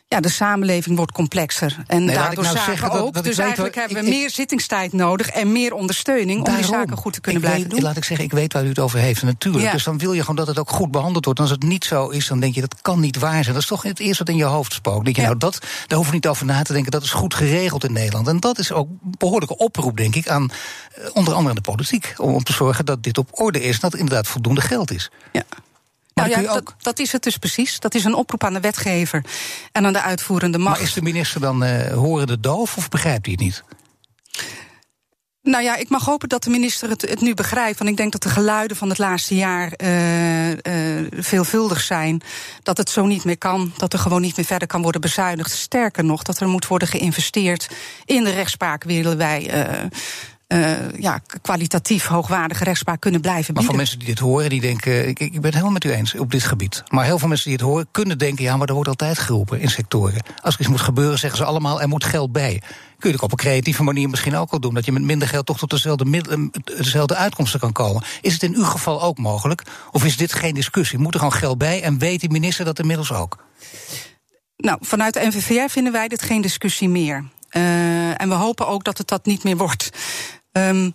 ja, 0.08 0.20
de 0.20 0.28
samenleving 0.28 0.96
wordt 0.96 1.12
complexer. 1.12 1.76
En 1.86 2.04
nee, 2.04 2.14
daardoor 2.14 2.44
nou 2.44 2.56
zaken 2.56 2.90
ook. 2.90 3.14
Dat, 3.14 3.24
dus 3.24 3.38
eigenlijk 3.38 3.74
hebben 3.74 4.02
we 4.02 4.08
meer 4.08 4.30
zittingstijd 4.30 4.92
nodig 4.92 5.28
en 5.28 5.52
meer 5.52 5.72
ondersteuning 5.72 6.46
om 6.46 6.54
die 6.54 6.64
zaken 6.64 6.96
goed 6.96 7.12
te 7.12 7.20
kunnen 7.20 7.40
blijven 7.40 7.68
doen. 7.68 7.82
Laat 7.82 7.96
ik 7.96 8.04
zeggen, 8.04 8.26
ik 8.26 8.32
weet 8.32 8.52
waar 8.52 8.64
u 8.64 8.68
het 8.68 8.78
over 8.78 8.98
heeft. 8.98 9.22
natuurlijk. 9.22 9.72
Dus 9.72 9.84
dan 9.84 9.98
wil 9.98 10.12
je 10.12 10.20
gewoon 10.20 10.36
dat 10.36 10.46
het 10.46 10.58
ook 10.58 10.70
goed 10.70 10.90
behandeld 10.90 11.24
wordt. 11.24 11.40
En 11.40 11.46
als 11.46 11.54
het 11.54 11.64
niet 11.64 11.84
zo 11.84 12.08
is, 12.08 12.26
dan 12.26 12.40
denk 12.40 12.54
je 12.54 12.60
dat 12.60 12.74
kan 12.82 13.00
niet 13.00 13.18
waar 13.18 13.42
zijn. 13.42 13.54
Dat 13.54 13.62
is 13.62 13.68
toch 13.68 13.82
het 13.82 13.98
eerste 13.98 14.24
wat 14.24 14.32
in 14.32 14.38
je 14.38 14.44
hoofd 14.44 14.72
spookt. 14.72 15.04
Denk 15.04 15.16
je, 15.16 15.22
nou, 15.22 15.36
dat, 15.36 15.58
daar 15.86 15.98
hoef 15.98 16.06
je 16.06 16.12
niet 16.12 16.28
over 16.28 16.46
na 16.46 16.62
te 16.62 16.72
denken. 16.72 16.90
Dat 16.90 17.02
is 17.02 17.10
goed 17.10 17.34
geregeld 17.34 17.84
in 17.84 17.92
Nederland. 17.92 18.28
En 18.28 18.40
dat 18.40 18.58
is 18.58 18.72
ook 18.72 18.88
een 18.88 19.14
behoorlijke 19.18 19.56
oproep, 19.56 19.96
denk 19.96 20.14
ik, 20.14 20.28
aan 20.28 20.50
eh, 20.94 21.04
onder 21.12 21.34
andere 21.34 21.54
de 21.54 21.60
politiek. 21.60 22.14
Om, 22.16 22.34
om 22.34 22.42
te 22.42 22.52
zorgen 22.52 22.84
dat 22.84 23.02
dit 23.02 23.18
op 23.18 23.28
orde 23.30 23.62
is. 23.62 23.74
En 23.74 23.80
dat 23.80 23.94
inderdaad 23.94 24.26
voldoende 24.26 24.60
geld 24.60 24.90
is. 24.90 25.10
Ja. 25.32 25.42
Nou 26.20 26.46
ja, 26.46 26.54
dat, 26.54 26.74
dat, 26.78 26.98
is 26.98 27.12
het 27.12 27.22
dus 27.22 27.36
precies. 27.36 27.80
Dat 27.80 27.94
is 27.94 28.04
een 28.04 28.14
oproep 28.14 28.44
aan 28.44 28.52
de 28.52 28.60
wetgever 28.60 29.24
en 29.72 29.86
aan 29.86 29.92
de 29.92 30.02
uitvoerende 30.02 30.58
macht. 30.58 30.76
Maar 30.76 30.86
is 30.86 30.92
de 30.92 31.02
minister 31.02 31.40
dan 31.40 31.64
uh, 31.64 31.92
horende 31.92 32.40
doof 32.40 32.76
of 32.76 32.88
begrijpt 32.88 33.26
hij 33.26 33.34
het 33.34 33.44
niet? 33.44 33.64
Nou 35.42 35.64
ja, 35.64 35.76
ik 35.76 35.88
mag 35.88 36.04
hopen 36.04 36.28
dat 36.28 36.42
de 36.42 36.50
minister 36.50 36.88
het, 36.88 37.02
het, 37.02 37.20
nu 37.20 37.34
begrijpt. 37.34 37.78
Want 37.78 37.90
ik 37.90 37.96
denk 37.96 38.12
dat 38.12 38.22
de 38.22 38.28
geluiden 38.28 38.76
van 38.76 38.88
het 38.88 38.98
laatste 38.98 39.34
jaar 39.34 39.72
uh, 39.76 40.50
uh, 40.50 40.56
veelvuldig 41.10 41.80
zijn. 41.80 42.22
Dat 42.62 42.76
het 42.76 42.90
zo 42.90 43.06
niet 43.06 43.24
meer 43.24 43.38
kan. 43.38 43.72
Dat 43.76 43.92
er 43.92 43.98
gewoon 43.98 44.20
niet 44.20 44.36
meer 44.36 44.46
verder 44.46 44.68
kan 44.68 44.82
worden 44.82 45.00
bezuinigd. 45.00 45.50
Sterker 45.50 46.04
nog, 46.04 46.22
dat 46.22 46.40
er 46.40 46.48
moet 46.48 46.66
worden 46.66 46.88
geïnvesteerd 46.88 47.68
in 48.04 48.24
de 48.24 48.30
rechtspraak 48.30 48.84
willen 48.84 49.16
wij. 49.16 49.68
Uh, 49.68 49.84
uh, 50.48 50.92
ja, 50.98 51.20
kwalitatief 51.42 52.06
hoogwaardige 52.06 52.64
rechtspraak 52.64 53.00
kunnen 53.00 53.20
blijven 53.20 53.54
bieden. 53.54 53.62
Maar 53.62 53.64
voor 53.64 53.76
mensen 53.76 53.98
die 53.98 54.08
dit 54.08 54.18
horen, 54.18 54.50
die 54.50 54.60
denken, 54.60 55.08
ik, 55.08 55.20
ik 55.20 55.32
ben 55.32 55.42
het 55.42 55.52
helemaal 55.52 55.72
met 55.72 55.84
u 55.84 55.92
eens 55.92 56.14
op 56.14 56.30
dit 56.30 56.42
gebied. 56.42 56.82
Maar 56.88 57.04
heel 57.04 57.18
veel 57.18 57.28
mensen 57.28 57.48
die 57.48 57.58
het 57.58 57.66
horen, 57.66 57.88
kunnen 57.90 58.18
denken, 58.18 58.44
ja, 58.44 58.56
maar 58.56 58.68
er 58.68 58.74
wordt 58.74 58.88
altijd 58.88 59.18
geroepen 59.18 59.60
in 59.60 59.70
sectoren. 59.70 60.22
Als 60.42 60.54
er 60.54 60.60
iets 60.60 60.68
moet 60.68 60.80
gebeuren, 60.80 61.18
zeggen 61.18 61.38
ze 61.38 61.44
allemaal, 61.44 61.80
er 61.80 61.88
moet 61.88 62.04
geld 62.04 62.32
bij. 62.32 62.62
Kun 62.98 63.08
je 63.08 63.14
het 63.14 63.24
op 63.24 63.30
een 63.30 63.36
creatieve 63.36 63.82
manier 63.82 64.08
misschien 64.08 64.36
ook 64.36 64.50
al 64.50 64.60
doen. 64.60 64.74
Dat 64.74 64.84
je 64.84 64.92
met 64.92 65.02
minder 65.02 65.28
geld 65.28 65.46
toch 65.46 65.58
tot 65.58 65.70
dezelfde, 65.70 66.20
eh, 66.30 66.60
dezelfde 66.76 67.14
uitkomsten 67.14 67.60
kan 67.60 67.72
komen. 67.72 68.02
Is 68.20 68.32
het 68.32 68.42
in 68.42 68.54
uw 68.54 68.64
geval 68.64 69.02
ook 69.02 69.18
mogelijk? 69.18 69.62
Of 69.90 70.04
is 70.04 70.16
dit 70.16 70.32
geen 70.32 70.54
discussie? 70.54 70.98
Moet 70.98 71.14
er 71.14 71.20
gewoon 71.20 71.38
geld 71.38 71.58
bij 71.58 71.82
en 71.82 71.98
weet 71.98 72.20
de 72.20 72.28
minister 72.28 72.64
dat 72.64 72.78
inmiddels 72.78 73.12
ook? 73.12 73.44
Nou, 74.56 74.78
vanuit 74.80 75.14
de 75.14 75.26
NVVR 75.26 75.68
vinden 75.68 75.92
wij 75.92 76.08
dit 76.08 76.22
geen 76.22 76.40
discussie 76.40 76.88
meer. 76.88 77.24
Uh, 77.52 78.20
en 78.20 78.28
we 78.28 78.34
hopen 78.34 78.68
ook 78.68 78.84
dat 78.84 78.98
het 78.98 79.08
dat 79.08 79.26
niet 79.26 79.44
meer 79.44 79.56
wordt. 79.56 79.90
Um, 80.52 80.94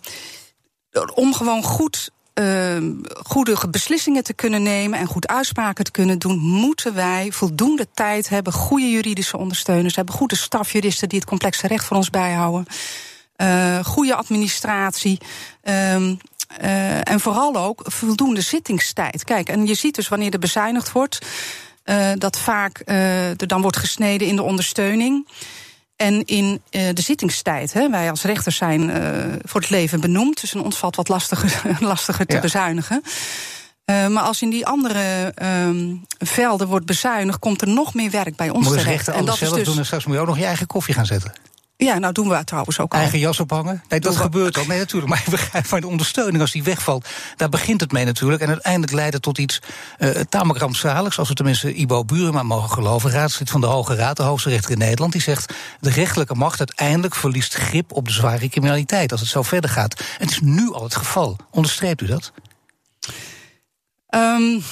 om 1.14 1.34
gewoon 1.34 1.62
goed 1.62 2.10
uh, 2.34 2.76
goede 3.22 3.56
beslissingen 3.70 4.24
te 4.24 4.32
kunnen 4.32 4.62
nemen 4.62 4.98
en 4.98 5.06
goed 5.06 5.26
uitspraken 5.26 5.84
te 5.84 5.90
kunnen 5.90 6.18
doen, 6.18 6.38
moeten 6.38 6.94
wij 6.94 7.32
voldoende 7.32 7.86
tijd 7.94 8.28
hebben, 8.28 8.52
goede 8.52 8.90
juridische 8.90 9.36
ondersteuners 9.36 9.96
hebben, 9.96 10.14
goede 10.14 10.36
stafjuristen 10.36 11.08
die 11.08 11.18
het 11.18 11.28
complexe 11.28 11.66
recht 11.66 11.84
voor 11.84 11.96
ons 11.96 12.10
bijhouden, 12.10 12.66
uh, 13.36 13.84
goede 13.84 14.14
administratie. 14.14 15.18
Um, 15.62 16.18
en 17.02 17.20
vooral 17.20 17.56
ook 17.56 17.82
voldoende 17.84 18.40
zittingstijd. 18.40 19.24
Kijk, 19.24 19.48
en 19.48 19.66
je 19.66 19.74
ziet 19.74 19.94
dus 19.94 20.08
wanneer 20.08 20.32
er 20.32 20.38
bezuinigd 20.38 20.92
wordt, 20.92 21.18
uh, 21.84 22.12
dat 22.14 22.38
vaak 22.38 22.82
er 22.84 23.46
dan 23.46 23.62
wordt 23.62 23.76
gesneden 23.76 24.28
in 24.28 24.36
de 24.36 24.42
ondersteuning. 24.42 25.26
En 25.96 26.24
in 26.24 26.62
uh, 26.70 26.88
de 26.92 27.02
zittingstijd, 27.02 27.72
hè, 27.72 27.90
wij 27.90 28.10
als 28.10 28.22
rechters 28.22 28.56
zijn 28.56 28.88
uh, 28.88 28.96
voor 29.42 29.60
het 29.60 29.70
leven 29.70 30.00
benoemd, 30.00 30.40
dus 30.40 30.54
ons 30.54 30.76
valt 30.76 30.96
wat 30.96 31.08
lastiger, 31.08 31.62
lastiger 31.80 32.26
te 32.26 32.34
ja. 32.34 32.40
bezuinigen. 32.40 33.02
Uh, 33.90 34.06
maar 34.06 34.22
als 34.22 34.42
in 34.42 34.50
die 34.50 34.66
andere 34.66 35.34
um, 35.42 36.04
velden 36.18 36.68
wordt 36.68 36.86
bezuinigd, 36.86 37.38
komt 37.38 37.60
er 37.60 37.68
nog 37.68 37.94
meer 37.94 38.10
werk 38.10 38.36
bij 38.36 38.50
ons 38.50 38.68
moet 38.68 38.78
terecht. 38.78 39.08
En 39.08 39.24
dat 39.24 39.36
zelf 39.36 39.50
is 39.50 39.56
dus... 39.56 39.66
doen 39.66 39.78
en 39.78 39.84
straks 39.84 40.04
moet 40.04 40.14
je 40.14 40.20
ook 40.20 40.26
nog 40.26 40.38
je 40.38 40.44
eigen 40.44 40.66
koffie 40.66 40.94
gaan 40.94 41.06
zetten. 41.06 41.32
Ja, 41.76 41.98
nou 41.98 42.12
doen 42.12 42.28
we 42.28 42.44
trouwens 42.44 42.78
ook 42.78 42.92
al. 42.92 42.98
Eigen 42.98 43.18
jas 43.18 43.40
ophangen? 43.40 43.82
Nee, 43.88 44.00
dat 44.00 44.16
gebeurt 44.16 44.58
al. 44.58 44.64
Nee, 44.64 44.78
natuurlijk. 44.78 45.12
Maar 45.12 45.24
begrijp 45.30 45.70
maar 45.70 45.80
de 45.80 45.86
ondersteuning, 45.86 46.40
als 46.40 46.52
die 46.52 46.62
wegvalt, 46.62 47.08
daar 47.36 47.48
begint 47.48 47.80
het 47.80 47.92
mee 47.92 48.04
natuurlijk. 48.04 48.42
En 48.42 48.48
uiteindelijk 48.48 48.92
leidt 48.92 49.14
het 49.14 49.22
tot 49.22 49.38
iets 49.38 49.60
uh, 49.98 50.10
tamelijk 50.10 50.58
rampzaligs, 50.58 51.18
als 51.18 51.28
we 51.28 51.34
tenminste 51.34 51.74
Ibo 51.74 52.04
Burema 52.04 52.42
mogen 52.42 52.70
geloven. 52.70 53.10
Raadslid 53.10 53.50
van 53.50 53.60
de 53.60 53.66
Hoge 53.66 53.94
Raad, 53.94 54.16
de 54.16 54.22
hoogste 54.22 54.48
rechter 54.48 54.70
in 54.70 54.78
Nederland, 54.78 55.12
die 55.12 55.20
zegt: 55.20 55.54
de 55.80 55.90
rechtelijke 55.90 56.34
macht 56.34 56.58
uiteindelijk 56.58 57.14
verliest 57.14 57.54
grip 57.54 57.92
op 57.92 58.06
de 58.06 58.12
zware 58.12 58.48
criminaliteit 58.48 59.12
als 59.12 59.20
het 59.20 59.30
zo 59.30 59.42
verder 59.42 59.70
gaat. 59.70 60.00
En 60.00 60.06
het 60.26 60.30
is 60.30 60.40
nu 60.40 60.72
al 60.72 60.82
het 60.82 60.94
geval. 60.94 61.36
Onderstreept 61.50 62.00
u 62.00 62.06
dat? 62.06 62.32
Um, 64.10 64.62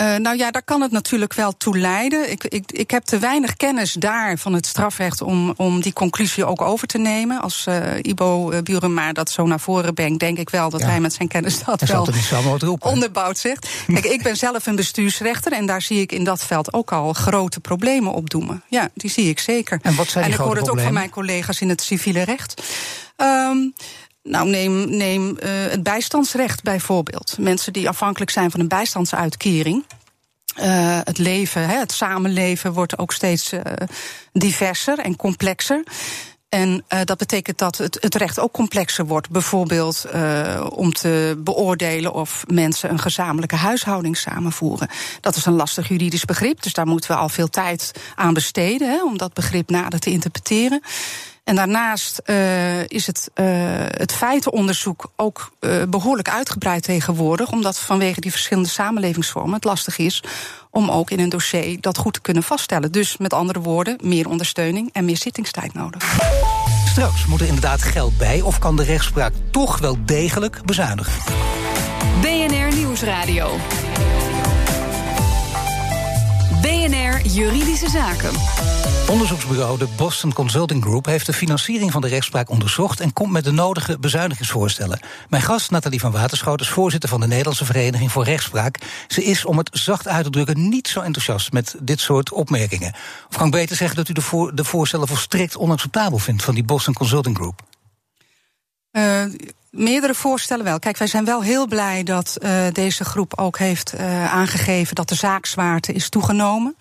Uh, 0.00 0.16
nou 0.16 0.36
ja, 0.36 0.50
daar 0.50 0.62
kan 0.62 0.80
het 0.80 0.90
natuurlijk 0.90 1.34
wel 1.34 1.56
toe 1.56 1.78
leiden. 1.78 2.30
Ik, 2.30 2.44
ik, 2.44 2.72
ik 2.72 2.90
heb 2.90 3.04
te 3.04 3.18
weinig 3.18 3.56
kennis 3.56 3.92
daar 3.92 4.38
van 4.38 4.52
het 4.52 4.66
strafrecht 4.66 5.22
om, 5.22 5.54
om 5.56 5.80
die 5.80 5.92
conclusie 5.92 6.44
ook 6.44 6.62
over 6.62 6.86
te 6.86 6.98
nemen. 6.98 7.40
Als 7.40 7.66
uh, 7.68 7.82
Ibo 8.02 8.52
uh, 8.52 8.58
Burema 8.62 9.12
dat 9.12 9.30
zo 9.30 9.46
naar 9.46 9.60
voren 9.60 9.94
brengt, 9.94 10.20
denk 10.20 10.38
ik 10.38 10.50
wel 10.50 10.70
dat 10.70 10.80
ja. 10.80 10.86
hij 10.86 11.00
met 11.00 11.12
zijn 11.12 11.28
kennis 11.28 11.64
dat 11.64 11.80
wel 11.80 12.08
onderbouwd 12.78 13.38
zegt. 13.38 13.70
Kijk, 13.86 14.04
ik 14.04 14.22
ben 14.22 14.36
zelf 14.36 14.66
een 14.66 14.76
bestuursrechter 14.76 15.52
en 15.52 15.66
daar 15.66 15.82
zie 15.82 16.00
ik 16.00 16.12
in 16.12 16.24
dat 16.24 16.44
veld 16.44 16.72
ook 16.72 16.92
al 16.92 17.12
grote 17.12 17.60
problemen 17.60 18.12
opdoemen. 18.12 18.62
Ja, 18.68 18.88
die 18.94 19.10
zie 19.10 19.28
ik 19.28 19.38
zeker. 19.38 19.78
En 19.82 19.94
wat 19.94 20.08
zijn 20.08 20.24
die 20.24 20.34
en 20.34 20.40
ik 20.40 20.46
hoor 20.46 20.56
het 20.56 20.70
ook 20.70 20.80
van 20.80 20.92
mijn 20.92 21.10
collega's 21.10 21.60
in 21.60 21.68
het 21.68 21.82
civiele 21.82 22.22
recht. 22.22 22.62
Um, 23.16 23.74
nou, 24.22 24.48
neem, 24.48 24.96
neem 24.96 25.28
uh, 25.28 25.50
het 25.70 25.82
bijstandsrecht 25.82 26.62
bijvoorbeeld. 26.62 27.36
Mensen 27.38 27.72
die 27.72 27.88
afhankelijk 27.88 28.30
zijn 28.30 28.50
van 28.50 28.60
een 28.60 28.68
bijstandsuitkering. 28.68 29.84
Uh, 30.60 30.98
het 31.04 31.18
leven, 31.18 31.68
hè, 31.68 31.78
het 31.78 31.92
samenleven 31.92 32.72
wordt 32.72 32.98
ook 32.98 33.12
steeds 33.12 33.52
uh, 33.52 33.60
diverser 34.32 34.98
en 34.98 35.16
complexer. 35.16 35.82
En 36.48 36.84
dat 37.04 37.18
betekent 37.18 37.58
dat 37.58 37.78
het, 37.78 37.98
het 38.00 38.14
recht 38.14 38.38
ook 38.38 38.52
complexer 38.52 39.06
wordt. 39.06 39.30
Bijvoorbeeld 39.30 40.06
om 40.68 40.92
te 40.92 41.34
beoordelen 41.38 42.12
of 42.12 42.44
mensen 42.46 42.90
een 42.90 42.98
gezamenlijke 42.98 43.56
huishouding 43.56 44.16
samenvoeren. 44.16 44.88
Dat 45.20 45.36
is 45.36 45.46
een 45.46 45.52
lastig 45.52 45.88
juridisch 45.88 46.24
begrip, 46.24 46.62
dus 46.62 46.72
daar 46.72 46.86
moeten 46.86 47.10
we 47.10 47.16
al 47.16 47.28
veel 47.28 47.48
tijd 47.48 47.92
aan 48.14 48.34
besteden 48.34 48.90
hè, 48.90 49.04
om 49.04 49.18
dat 49.18 49.34
begrip 49.34 49.70
nader 49.70 50.00
te 50.00 50.10
interpreteren. 50.10 50.82
En 51.44 51.54
daarnaast 51.56 52.20
uh, 52.24 52.88
is 52.88 53.06
het, 53.06 53.30
uh, 53.34 53.46
het 53.88 54.12
feitenonderzoek 54.12 55.12
ook 55.16 55.52
uh, 55.60 55.82
behoorlijk 55.88 56.28
uitgebreid 56.28 56.82
tegenwoordig, 56.82 57.52
omdat 57.52 57.78
vanwege 57.78 58.20
die 58.20 58.30
verschillende 58.30 58.68
samenlevingsvormen 58.68 59.54
het 59.54 59.64
lastig 59.64 59.98
is 59.98 60.22
om 60.70 60.90
ook 60.90 61.10
in 61.10 61.20
een 61.20 61.28
dossier 61.28 61.80
dat 61.80 61.98
goed 61.98 62.12
te 62.12 62.20
kunnen 62.20 62.42
vaststellen. 62.42 62.92
Dus 62.92 63.16
met 63.16 63.32
andere 63.32 63.60
woorden, 63.60 63.98
meer 64.02 64.28
ondersteuning 64.28 64.90
en 64.92 65.04
meer 65.04 65.16
zittingstijd 65.16 65.74
nodig. 65.74 66.18
Straks 66.86 67.26
moet 67.26 67.40
er 67.40 67.46
inderdaad 67.46 67.82
geld 67.82 68.18
bij, 68.18 68.40
of 68.40 68.58
kan 68.58 68.76
de 68.76 68.82
rechtspraak 68.82 69.32
toch 69.50 69.78
wel 69.78 69.96
degelijk 70.04 70.64
bezuinigen? 70.64 71.12
BNR 72.20 72.76
Nieuwsradio. 72.76 73.58
BNR 76.62 77.26
Juridische 77.26 77.88
Zaken. 77.88 78.30
Onderzoeksbureau 79.08 79.78
de 79.78 79.88
Boston 79.96 80.32
Consulting 80.32 80.82
Group 80.82 81.06
heeft 81.06 81.26
de 81.26 81.32
financiering 81.32 81.92
van 81.92 82.00
de 82.00 82.08
rechtspraak 82.08 82.50
onderzocht 82.50 83.00
en 83.00 83.12
komt 83.12 83.32
met 83.32 83.44
de 83.44 83.50
nodige 83.50 83.98
bezuinigingsvoorstellen. 83.98 85.00
Mijn 85.28 85.42
gast 85.42 85.70
Nathalie 85.70 86.00
van 86.00 86.12
Waterschoot 86.12 86.60
is 86.60 86.68
voorzitter 86.68 87.08
van 87.08 87.20
de 87.20 87.26
Nederlandse 87.26 87.64
Vereniging 87.64 88.12
voor 88.12 88.24
Rechtspraak. 88.24 88.78
Ze 89.08 89.24
is, 89.24 89.44
om 89.44 89.58
het 89.58 89.70
zacht 89.72 90.08
uit 90.08 90.24
te 90.24 90.30
drukken, 90.30 90.68
niet 90.68 90.88
zo 90.88 91.00
enthousiast 91.00 91.52
met 91.52 91.76
dit 91.80 92.00
soort 92.00 92.32
opmerkingen. 92.32 92.94
Of 93.28 93.36
kan 93.36 93.46
ik 93.46 93.52
beter 93.52 93.76
zeggen 93.76 93.96
dat 93.96 94.08
u 94.08 94.12
de, 94.12 94.22
voor, 94.22 94.54
de 94.54 94.64
voorstellen 94.64 95.08
volstrekt 95.08 95.56
onacceptabel 95.56 96.18
vindt 96.18 96.42
van 96.42 96.54
die 96.54 96.64
Boston 96.64 96.94
Consulting 96.94 97.36
Group? 97.36 97.62
Uh, 98.92 99.24
meerdere 99.70 100.14
voorstellen 100.14 100.64
wel. 100.64 100.78
Kijk, 100.78 100.96
wij 100.96 101.06
zijn 101.06 101.24
wel 101.24 101.42
heel 101.42 101.66
blij 101.66 102.02
dat 102.02 102.36
uh, 102.42 102.62
deze 102.72 103.04
groep 103.04 103.38
ook 103.38 103.58
heeft 103.58 103.94
uh, 103.94 104.32
aangegeven 104.32 104.94
dat 104.94 105.08
de 105.08 105.14
zaakzwaarte 105.14 105.92
is 105.92 106.08
toegenomen. 106.08 106.74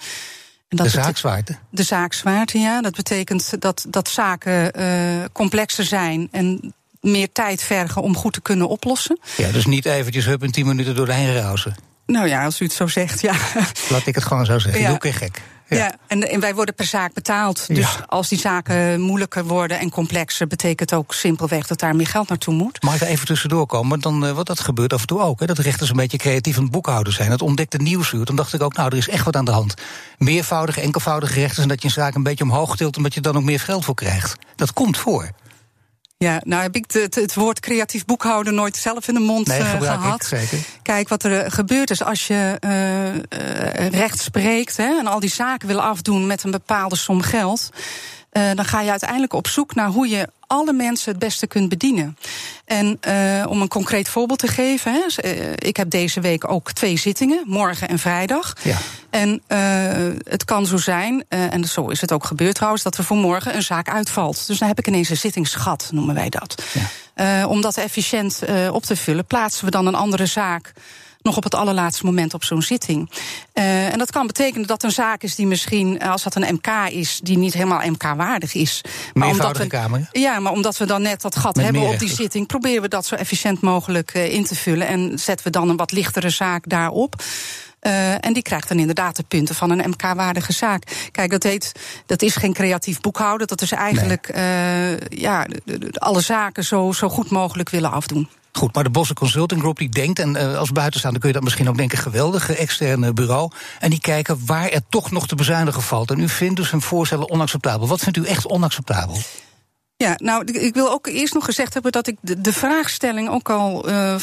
En 0.68 0.78
dat 0.78 0.86
de 0.86 0.92
zaakzwaarte? 0.92 1.58
De 1.70 1.84
zaakzwaarte, 1.84 2.60
ja. 2.60 2.82
Dat 2.82 2.96
betekent 2.96 3.62
dat, 3.62 3.86
dat 3.90 4.10
zaken 4.10 4.80
uh, 4.80 5.26
complexer 5.32 5.84
zijn 5.84 6.28
en 6.32 6.74
meer 7.02 7.32
tijd 7.32 7.64
vergen 7.64 8.02
om 8.02 8.16
goed 8.16 8.34
te 8.34 8.42
kunnen 8.42 8.70
oplossen. 8.70 9.20
Ja, 9.38 9.52
dus 9.52 9.66
niet 9.66 9.86
eventjes 9.86 10.26
hup 10.26 10.44
in 10.44 10.52
tien 10.52 10.68
minuten 10.68 10.96
doorheen 10.96 11.34
rausen. 11.34 11.76
Nou 12.12 12.28
ja, 12.28 12.46
als 12.46 12.60
u 12.60 12.66
het 12.66 12.74
zo 12.74 12.88
zegt, 12.88 13.22
ja. 13.22 13.34
Laat 13.90 14.06
ik 14.06 14.16
het 14.16 14.24
gewoon 14.24 14.46
zo 14.46 14.60
zeggen. 14.60 14.82
Ja. 14.82 14.88
Doe 14.88 14.96
ik 14.96 15.04
weer 15.04 15.14
gek. 15.14 15.42
Ja, 15.68 15.78
ja 15.78 15.96
en, 16.08 16.30
en, 16.30 16.40
wij 16.40 16.56
worden 16.56 16.76
per 16.76 16.86
zaak 16.86 17.14
betaald. 17.14 17.68
Dus 17.68 17.78
ja. 17.78 18.06
als 18.08 18.28
die 18.28 18.40
zaken 18.40 19.02
moeilijker 19.02 19.46
worden 19.46 19.80
en 19.80 19.90
complexer, 19.90 20.48
betekent 20.48 20.94
ook 20.94 21.14
simpelweg 21.14 21.68
dat 21.68 21.80
daar 21.80 21.96
meer 21.96 22.08
geld 22.08 22.30
naartoe 22.30 22.54
moet. 22.54 22.84
Mag 22.84 22.96
ik 22.96 23.02
er 23.02 23.08
even 23.08 23.26
tussendoor 23.26 23.66
komen? 23.66 24.00
Dan, 24.00 24.26
uh, 24.26 24.32
wat 24.32 24.46
dat 24.46 24.60
gebeurt 24.60 24.94
af 24.94 25.02
en 25.02 25.08
toe 25.08 25.20
ook. 25.20 25.40
Hè, 25.40 25.46
dat 25.46 25.58
rechters 25.58 25.90
een 25.90 25.96
beetje 25.96 26.18
creatief 26.18 26.58
een 26.58 26.70
boekhouder 26.70 27.14
zijn. 27.14 27.30
Dat 27.30 27.42
ontdekte 27.42 27.78
nieuwsuur. 27.78 28.26
Dan 28.26 28.36
dacht 28.36 28.54
ik 28.54 28.62
ook, 28.62 28.76
nou, 28.76 28.90
er 28.90 28.98
is 28.98 29.10
echt 29.10 29.26
wat 29.26 29.36
aan 29.36 29.46
de 29.46 29.52
hand. 29.52 29.74
Meervoudige, 30.18 30.82
enkelvoudige 30.82 31.34
rechters 31.34 31.62
en 31.62 31.68
dat 31.68 31.82
je 31.82 31.88
een 31.88 31.94
zaak 31.94 32.16
een 32.16 32.24
beetje 32.24 32.44
omhoog 32.44 32.76
tilt 32.76 32.98
omdat 32.98 33.14
je 33.14 33.22
dan 33.22 33.38
ook 33.38 33.44
meer 33.44 33.60
geld 33.60 33.86
voor 33.86 33.96
krijgt. 33.96 34.36
Dat 34.56 34.74
komt 34.74 34.98
voor. 34.98 35.30
Ja, 36.26 36.42
nou 36.44 36.62
heb 36.62 36.76
ik 36.76 36.92
het, 36.92 37.16
het, 37.16 37.34
woord 37.34 37.60
creatief 37.60 38.06
boekhouden 38.06 38.56
nooit 38.56 38.76
zelf 38.76 39.08
in 39.08 39.14
de 39.14 39.20
mond 39.20 39.48
nee, 39.48 39.60
uh, 39.60 39.82
gehad. 39.82 40.22
Ik, 40.22 40.28
zeker. 40.28 40.58
Kijk, 40.82 41.10
wat 41.10 41.24
er 41.24 41.52
gebeurt 41.52 41.90
is 41.90 42.04
als 42.04 42.28
je 42.28 42.58
uh, 42.66 43.16
uh, 43.16 43.90
recht 43.90 44.20
spreekt 44.20 44.78
hè, 44.78 44.98
en 45.00 45.08
al 45.08 45.20
die 45.20 45.30
zaken 45.30 45.68
wil 45.68 45.82
afdoen 45.82 46.28
met 46.28 46.44
een 46.44 46.52
bepaalde 46.52 46.96
som 46.96 47.22
geld. 47.22 47.70
Uh, 48.40 48.52
dan 48.56 48.66
ga 48.66 48.82
je 48.82 48.90
uiteindelijk 48.90 49.34
op 49.34 49.48
zoek 49.48 49.76
naar 49.76 49.88
hoe 49.88 50.10
je 50.10 50.28
alle 50.48 50.74
mensen 50.74 51.12
het 51.12 51.20
beste 51.20 51.48
kunt 51.48 51.70
bedienen. 51.70 52.18
En 52.66 53.00
uh, 53.08 53.46
om 53.50 53.62
een 53.62 53.68
concreet 53.68 54.10
voorbeeld 54.10 54.40
te 54.40 54.48
geven, 54.48 54.94
hè, 54.94 55.30
uh, 55.30 55.54
ik 55.56 55.78
heb 55.78 55.90
deze 55.90 56.20
week 56.22 56.52
ook 56.52 56.72
twee 56.72 56.98
zittingen, 56.98 57.44
morgen 57.46 57.88
en 57.88 58.00
vrijdag. 58.00 58.54
Ja. 58.64 58.78
En 59.10 59.42
uh, 59.48 59.58
het 60.24 60.46
kan 60.46 60.66
zo 60.66 60.78
zijn, 60.78 61.26
en 61.28 61.64
zo 61.64 61.88
is 61.88 62.02
het 62.02 62.12
ook 62.12 62.26
gebeurd 62.26 62.56
trouwens, 62.56 62.84
dat 62.84 62.98
er 62.98 63.04
voor 63.04 63.18
morgen 63.18 63.56
een 63.56 63.64
zaak 63.64 63.90
uitvalt. 63.90 64.48
Dus 64.48 64.58
dan 64.58 64.68
heb 64.68 64.80
ik 64.80 64.88
ineens 64.88 65.10
een 65.10 65.18
zittingsgat, 65.18 65.90
noemen 65.92 66.16
wij 66.16 66.30
dat. 66.30 66.64
Ja. 67.16 67.48
om 67.48 67.62
dat 67.62 67.78
efficiënt 67.78 68.42
op 68.72 68.84
te 68.84 68.96
vullen, 68.96 69.26
plaatsen 69.26 69.66
we 69.66 69.72
dan 69.72 69.86
een 69.86 69.96
andere 69.96 70.26
zaak 70.26 70.74
nog 71.22 71.38
op 71.38 71.44
het 71.44 71.56
allerlaatste 71.56 72.06
moment 72.06 72.34
op 72.34 72.44
zo'n 72.44 72.62
zitting. 72.62 73.12
Uh, 73.54 73.92
en 73.92 73.98
dat 73.98 74.12
kan 74.12 74.28
betekenen 74.28 74.68
dat 74.68 74.84
een 74.84 74.92
zaak 74.92 75.24
is 75.24 75.36
die 75.36 75.48
misschien, 75.48 76.02
als 76.02 76.24
dat 76.24 76.36
een 76.36 76.54
MK 76.54 76.68
is, 76.92 77.20
die 77.24 77.38
niet 77.38 77.54
helemaal 77.54 77.90
MK-waardig 77.90 78.54
is. 78.54 78.82
Maar 79.14 79.28
omdat 79.28 79.58
we, 79.58 79.68
kamer? 79.68 80.10
Ja, 80.12 80.40
maar 80.40 80.52
omdat 80.52 80.78
we 80.78 80.86
dan 80.86 81.02
net 81.02 81.22
dat 81.22 81.36
gat 81.36 81.56
Met 81.56 81.66
hebben 81.66 81.84
op 81.84 82.00
die 82.00 82.10
zitting, 82.10 82.48
proberen 82.48 82.82
we 82.82 82.88
dat 82.88 83.06
zo 83.06 83.16
efficiënt 83.16 83.62
mogelijk 83.62 84.14
uh, 84.16 84.34
in 84.34 84.44
te 84.44 84.56
vullen. 84.56 84.88
En 84.88 85.20
zetten 85.20 85.46
we 85.46 85.52
dan 85.52 85.70
een 85.70 85.78
wat 85.78 85.92
lichtere 85.92 86.30
zaak 86.30 86.70
daarop. 86.70 87.16
Uh, 87.82 88.26
en 88.26 88.34
die 88.34 88.44
krijgt 88.44 88.68
dan 88.68 88.80
inderdaad 88.80 89.16
de 89.16 89.24
punten 89.28 89.56
van 89.56 89.70
een 89.70 89.90
MK-waardige 89.90 90.54
zaak. 90.54 91.10
Kijk, 91.12 91.32
dat 91.32 91.44
heet, 91.44 91.72
dat 92.06 92.22
is 92.22 92.36
geen 92.36 92.54
creatief 92.54 93.02
boekhouden. 93.02 93.48
Dat 93.48 93.62
is 93.62 93.72
eigenlijk 93.72 94.34
nee. 94.34 94.92
uh, 94.92 94.98
ja, 95.10 95.48
alle 95.94 96.22
zaken 96.22 96.64
zo, 96.64 96.92
zo 96.92 97.10
goed 97.10 97.30
mogelijk 97.30 97.70
willen 97.70 97.92
afdoen. 97.92 98.30
Goed, 98.52 98.76
maar 98.76 98.84
de 98.84 98.90
Bosse 98.90 99.14
Consulting 99.14 99.62
Group 99.62 99.78
die 99.78 99.90
denkt, 99.90 100.20
en 100.20 100.36
uh, 100.36 100.58
als 100.58 100.72
buitenstaander 100.72 101.20
kun 101.20 101.30
je 101.30 101.36
dat 101.36 101.44
misschien 101.44 101.70
ook 101.70 101.78
denken, 101.78 101.98
geweldige 101.98 102.56
externe 102.56 103.14
bureau. 103.14 103.52
En 103.80 103.90
die 103.90 104.00
kijken 104.00 104.46
waar 104.46 104.70
er 104.70 104.82
toch 104.90 105.12
nog 105.12 105.28
te 105.28 105.36
bezuinigen 105.36 105.82
valt. 105.82 106.12
En 106.12 106.20
u 106.20 106.30
vindt 106.30 106.56
dus 106.56 106.72
hun 106.72 106.82
voorstellen 106.82 107.30
onacceptabel. 107.30 107.88
Wat 107.88 108.00
vindt 108.00 108.18
u 108.18 108.26
echt 108.26 108.48
onacceptabel? 108.48 109.18
Ja, 110.04 110.14
nou, 110.18 110.44
ik 110.46 110.74
wil 110.74 110.92
ook 110.92 111.08
eerst 111.08 111.34
nog 111.34 111.46
gezegd 111.46 111.74
hebben 111.74 111.92
dat 111.92 112.08
ik 112.08 112.18
de, 112.22 112.54
vraagstelling 112.54 113.30
ook 113.30 113.50
al 113.50 113.90
uh, 113.90 114.16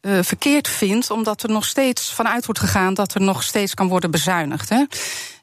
verkeerd 0.00 0.68
vind, 0.68 1.10
omdat 1.10 1.42
er 1.42 1.50
nog 1.50 1.64
steeds 1.64 2.12
vanuit 2.12 2.44
wordt 2.44 2.60
gegaan 2.60 2.94
dat 2.94 3.14
er 3.14 3.20
nog 3.20 3.42
steeds 3.42 3.74
kan 3.74 3.88
worden 3.88 4.10
bezuinigd. 4.10 4.68
Hè? 4.68 4.84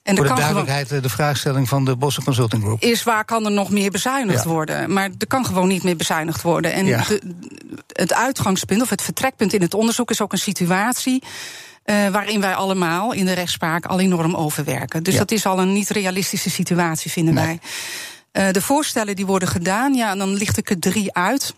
En 0.04 0.16
Voor 0.16 0.28
de 0.28 0.34
duidelijkheid, 0.34 0.88
gewoon, 0.88 1.02
de 1.02 1.10
vraagstelling 1.10 1.70
van 1.70 1.86
de 1.86 1.96
Bossen 1.96 2.24
Consulting 2.24 2.64
Group. 2.64 2.82
Is 2.82 3.04
waar 3.04 3.26
kan 3.26 3.46
er 3.46 3.52
nog 3.52 3.70
meer 3.70 3.92
bezuinigd 3.92 4.44
worden? 4.44 4.94
Maar 4.94 5.10
er 5.18 5.28
kan 5.28 5.46
gewoon 5.46 5.68
niet 5.68 5.84
meer 5.84 5.96
bezuinigd 5.96 6.42
worden. 6.42 6.74
En 6.74 6.86
de, 6.86 7.22
het 7.88 8.14
uitgangspunt 8.14 8.82
of 8.82 8.90
het 8.90 9.02
vertrekpunt 9.02 9.54
in 9.54 9.62
het 9.62 9.74
onderzoek 9.74 10.12
is 10.12 10.22
ook 10.22 10.32
een 10.32 10.38
situatie. 10.38 11.24
Uh, 11.86 12.08
waarin 12.08 12.42
wij 12.42 12.56
allemaal 12.56 13.12
in 13.14 13.26
de 13.26 13.34
rechtspraak 13.34 13.86
al 13.86 14.00
enorm 14.00 14.36
overwerken. 14.36 15.04
Dus 15.04 15.18
dat 15.18 15.32
is 15.32 15.46
al 15.46 15.60
een 15.60 15.74
niet 15.74 15.90
realistische 15.90 16.50
situatie, 16.50 17.12
vinden 17.12 17.34
wij. 17.34 17.60
Uh, 18.34 18.52
de 18.52 18.62
voorstellen 18.62 19.16
die 19.16 19.26
worden 19.26 19.48
gedaan, 19.48 19.94
ja, 19.94 20.16
dan 20.16 20.34
licht 20.34 20.58
ik 20.58 20.70
er 20.70 20.80
drie 20.80 21.14
uit. 21.14 21.54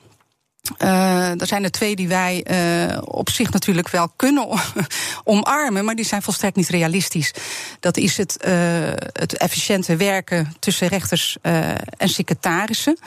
Uh, 0.80 1.42
er 1.42 1.48
zijn 1.48 1.64
er 1.64 1.72
twee 1.72 1.96
die 1.96 2.08
wij 2.08 2.46
uh, 2.92 2.98
op 3.02 3.30
zich 3.30 3.52
natuurlijk 3.52 3.90
wel 3.90 4.10
kunnen 4.16 4.48
omarmen, 5.24 5.86
maar 5.86 5.96
die 5.96 6.06
zijn 6.06 6.22
volstrekt 6.22 6.56
niet 6.56 6.70
realistisch. 6.70 7.34
Dat 7.80 7.98
is 7.98 8.18
het, 8.18 8.38
het 9.14 9.38
efficiënte 9.38 9.96
werken 9.96 10.54
tussen 10.60 10.88
rechters 10.88 11.38
en 11.98 12.10
secretarissen. 12.10 12.98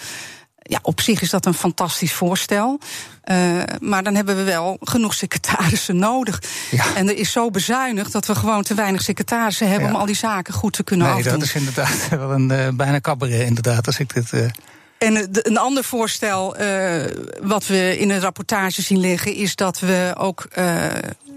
Ja, 0.68 0.78
op 0.82 1.00
zich 1.00 1.20
is 1.20 1.30
dat 1.30 1.46
een 1.46 1.54
fantastisch 1.54 2.12
voorstel. 2.12 2.78
Uh, 3.24 3.62
maar 3.80 4.02
dan 4.02 4.14
hebben 4.14 4.36
we 4.36 4.42
wel 4.42 4.76
genoeg 4.80 5.14
secretarissen 5.14 5.96
nodig. 5.96 6.42
Ja. 6.70 6.94
En 6.94 7.08
er 7.08 7.16
is 7.16 7.32
zo 7.32 7.50
bezuinigd 7.50 8.12
dat 8.12 8.26
we 8.26 8.34
gewoon 8.34 8.62
te 8.62 8.74
weinig 8.74 9.02
secretarissen 9.02 9.70
hebben 9.70 9.88
om 9.88 9.94
al 9.94 10.06
die 10.06 10.16
zaken 10.16 10.54
goed 10.54 10.72
te 10.72 10.82
kunnen 10.82 11.06
nee, 11.06 11.16
afdoen. 11.16 11.32
Dat 11.32 11.42
is 11.42 11.54
inderdaad 11.54 12.08
wel 12.10 12.32
een 12.32 12.50
uh, 12.50 12.68
bijna 12.68 13.00
cabaret, 13.00 13.46
inderdaad, 13.46 13.86
als 13.86 13.98
ik 13.98 14.14
dit. 14.14 14.32
Uh... 14.32 14.48
En 14.98 15.28
een 15.32 15.58
ander 15.58 15.84
voorstel 15.84 16.60
uh, 16.60 17.04
wat 17.42 17.66
we 17.66 17.98
in 17.98 18.08
de 18.08 18.18
rapportage 18.18 18.82
zien 18.82 18.98
liggen, 18.98 19.34
is 19.34 19.56
dat 19.56 19.78
we 19.78 20.14
ook 20.18 20.48
uh, 20.58 20.84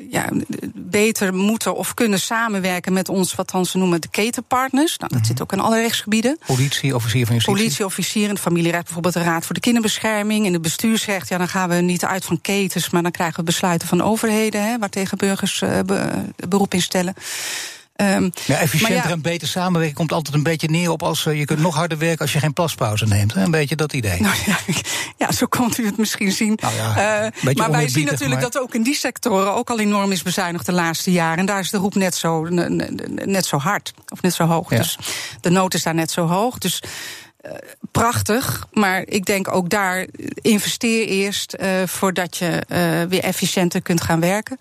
ja, 0.09 0.29
beter 0.73 1.33
moeten 1.33 1.75
of 1.75 1.93
kunnen 1.93 2.19
samenwerken 2.19 2.93
met 2.93 3.09
ons, 3.09 3.35
wat 3.35 3.49
dan 3.49 3.65
ze 3.65 3.77
noemen 3.77 4.01
de 4.01 4.09
ketenpartners. 4.09 4.97
Nou, 4.97 5.11
dat 5.11 5.19
mm 5.19 5.27
zit 5.29 5.41
ook 5.41 5.51
in 5.51 5.59
alle 5.59 5.81
rechtsgebieden. 5.81 6.37
Politie, 6.45 6.95
officier 6.95 7.25
van 7.25 7.35
justitie. 7.35 7.61
Politie, 7.61 7.85
officier 7.85 8.27
in 8.27 8.33
de 8.33 8.41
familierecht, 8.41 8.83
bijvoorbeeld 8.83 9.13
de 9.13 9.23
Raad 9.23 9.45
voor 9.45 9.55
de 9.55 9.61
Kinderbescherming. 9.61 10.45
In 10.45 10.53
het 10.53 10.61
bestuursrecht, 10.61 11.29
ja, 11.29 11.37
dan 11.37 11.47
gaan 11.47 11.69
we 11.69 11.75
niet 11.75 12.05
uit 12.05 12.25
van 12.25 12.41
ketens, 12.41 12.89
maar 12.89 13.01
dan 13.01 13.11
krijgen 13.11 13.39
we 13.39 13.43
besluiten 13.43 13.87
van 13.87 14.01
overheden, 14.01 14.63
hè, 14.63 14.77
waar 14.77 14.89
tegen 14.89 15.17
burgers 15.17 15.61
uh, 15.61 15.79
beroep 16.47 16.73
in 16.73 16.81
stellen. 16.81 17.13
Um, 18.01 18.31
ja, 18.45 18.57
efficiënter 18.57 19.11
en 19.11 19.21
beter 19.21 19.47
samenwerken 19.47 19.95
komt 19.95 20.11
altijd 20.11 20.35
een 20.35 20.43
beetje 20.43 20.69
neer 20.69 20.91
op 20.91 21.03
als 21.03 21.25
uh, 21.25 21.37
je 21.37 21.45
kunt 21.45 21.59
nog 21.59 21.75
harder 21.75 21.97
werken 21.97 22.19
als 22.19 22.33
je 22.33 22.39
geen 22.39 22.53
plaspauze 22.53 23.05
neemt. 23.05 23.35
Een 23.35 23.51
beetje 23.51 23.75
dat 23.75 23.93
idee. 23.93 24.21
Nou 24.21 24.35
ja, 24.45 24.57
ja, 25.17 25.31
zo 25.31 25.45
kunt 25.45 25.77
u 25.77 25.85
het 25.85 25.97
misschien 25.97 26.31
zien. 26.31 26.59
Nou 26.61 26.73
uh, 26.73 27.55
maar 27.55 27.71
wij 27.71 27.87
zien 27.87 28.05
natuurlijk 28.05 28.41
dat 28.41 28.59
ook 28.59 28.75
in 28.75 28.83
die 28.83 28.95
sectoren 28.95 29.53
ook 29.53 29.69
al 29.69 29.79
enorm 29.79 30.11
is 30.11 30.23
bezuinigd 30.23 30.65
de 30.65 30.71
laatste 30.71 31.11
jaren. 31.11 31.37
En 31.37 31.45
daar 31.45 31.59
is 31.59 31.69
de 31.69 31.77
roep 31.77 31.95
net 31.95 32.15
zo, 32.15 32.47
net 33.25 33.45
zo 33.45 33.57
hard 33.57 33.93
of 34.09 34.21
net 34.21 34.33
zo 34.33 34.45
hoog. 34.45 34.67
Dus 34.67 34.97
de 35.41 35.49
nood 35.49 35.73
is 35.73 35.83
daar 35.83 35.95
net 35.95 36.11
zo 36.11 36.27
hoog. 36.27 36.57
Dus 36.57 36.81
uh, 37.45 37.51
prachtig, 37.91 38.67
maar 38.73 39.03
ik 39.05 39.25
denk 39.25 39.53
ook 39.53 39.69
daar 39.69 40.05
investeer 40.41 41.07
eerst 41.07 41.55
uh, 41.59 41.69
voordat 41.85 42.37
je 42.37 42.63
uh, 42.67 43.09
weer 43.09 43.23
efficiënter 43.23 43.81
kunt 43.81 44.01
gaan 44.01 44.19
werken. 44.19 44.57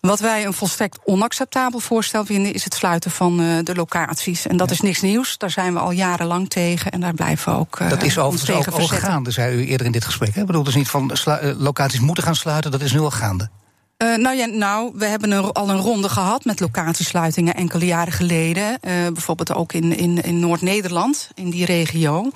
Wat 0.00 0.20
wij 0.20 0.46
een 0.46 0.52
volstrekt 0.52 0.98
onacceptabel 1.04 1.80
voorstel 1.80 2.24
vinden, 2.24 2.52
is 2.52 2.64
het 2.64 2.74
sluiten 2.74 3.10
van 3.10 3.62
de 3.64 3.74
locaties. 3.74 4.46
En 4.46 4.56
dat 4.56 4.68
ja. 4.68 4.74
is 4.74 4.80
niks 4.80 5.00
nieuws. 5.00 5.38
Daar 5.38 5.50
zijn 5.50 5.72
we 5.72 5.78
al 5.78 5.90
jarenlang 5.90 6.48
tegen 6.48 6.90
en 6.90 7.00
daar 7.00 7.14
blijven 7.14 7.52
we 7.52 7.58
ook. 7.58 7.88
dat 7.88 8.02
is 8.02 8.18
overigens 8.18 8.68
ook 8.68 8.80
al 8.80 8.86
gaande, 8.86 9.30
zei 9.30 9.56
u 9.56 9.66
eerder 9.66 9.86
in 9.86 9.92
dit 9.92 10.04
gesprek. 10.04 10.34
Hè? 10.34 10.40
Ik 10.40 10.46
bedoel, 10.46 10.62
dus 10.62 10.74
niet 10.74 10.88
van 10.88 11.12
locaties 11.58 12.00
moeten 12.00 12.24
gaan 12.24 12.36
sluiten, 12.36 12.70
dat 12.70 12.80
is 12.80 12.92
nu 12.92 13.00
al 13.00 13.10
gaande. 13.10 13.48
Uh, 13.98 14.16
nou 14.16 14.36
ja, 14.36 14.46
nou, 14.46 14.92
we 14.94 15.04
hebben 15.04 15.32
er 15.32 15.52
al 15.52 15.70
een 15.70 15.80
ronde 15.80 16.08
gehad 16.08 16.44
met 16.44 16.60
locatiesluitingen 16.60 17.54
enkele 17.54 17.86
jaren 17.86 18.12
geleden. 18.12 18.70
Uh, 18.70 18.78
bijvoorbeeld 19.12 19.54
ook 19.54 19.72
in, 19.72 19.96
in, 19.96 20.22
in 20.22 20.38
Noord-Nederland, 20.38 21.30
in 21.34 21.50
die 21.50 21.64
regio. 21.64 22.30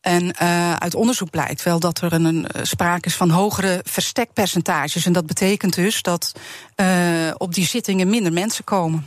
En 0.00 0.24
uh, 0.42 0.74
uit 0.74 0.94
onderzoek 0.94 1.30
blijkt 1.30 1.62
wel 1.62 1.80
dat 1.80 2.00
er 2.00 2.12
een, 2.12 2.24
een 2.24 2.46
sprake 2.66 3.08
is 3.08 3.14
van 3.14 3.30
hogere 3.30 3.80
verstekpercentages. 3.84 5.06
En 5.06 5.12
dat 5.12 5.26
betekent 5.26 5.74
dus 5.74 6.02
dat 6.02 6.32
op 7.36 7.54
die 7.54 7.66
zittingen 7.66 8.08
minder 8.08 8.32
mensen 8.32 8.64
komen. 8.64 9.06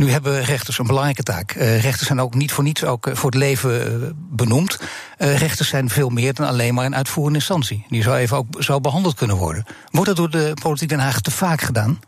Nu 0.00 0.10
hebben 0.10 0.44
rechters 0.44 0.78
een 0.78 0.86
belangrijke 0.86 1.22
taak. 1.22 1.54
Uh, 1.54 1.80
rechters 1.80 2.06
zijn 2.06 2.20
ook 2.20 2.34
niet 2.34 2.52
voor 2.52 2.64
niets 2.64 2.84
ook 2.84 3.06
uh, 3.06 3.14
voor 3.14 3.30
het 3.30 3.38
leven 3.38 4.02
uh, 4.02 4.08
benoemd. 4.14 4.78
rechters 5.18 5.68
zijn 5.68 5.88
veel 5.88 6.08
meer 6.08 6.34
dan 6.34 6.46
alleen 6.46 6.74
maar 6.74 6.84
een 6.84 6.96
uitvoerende 6.96 7.38
instantie. 7.38 7.84
Die 7.88 8.02
zou 8.02 8.16
even 8.16 8.36
ook 8.36 8.46
zo 8.58 8.80
behandeld 8.80 9.14
kunnen 9.14 9.36
worden. 9.36 9.64
Wordt 9.90 10.06
dat 10.06 10.16
door 10.16 10.30
de 10.30 10.52
politiek 10.62 10.88
Den 10.88 10.98
Haag 10.98 11.20
te 11.20 11.30
vaak 11.30 11.60
gedaan? 11.60 12.00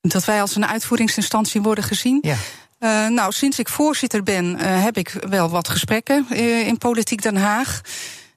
Dat 0.00 0.24
wij 0.24 0.40
als 0.40 0.56
een 0.56 0.66
uitvoeringsinstantie 0.66 1.62
worden 1.62 1.84
gezien? 1.84 2.18
Ja. 2.22 2.36
Uh, 2.80 3.08
nou, 3.14 3.32
sinds 3.32 3.58
ik 3.58 3.68
voorzitter 3.68 4.22
ben, 4.22 4.44
uh, 4.44 4.82
heb 4.82 4.96
ik 4.96 5.12
wel 5.28 5.48
wat 5.48 5.68
gesprekken 5.68 6.26
uh, 6.30 6.66
in 6.66 6.78
Politiek 6.78 7.22
Den 7.22 7.36
Haag. 7.36 7.80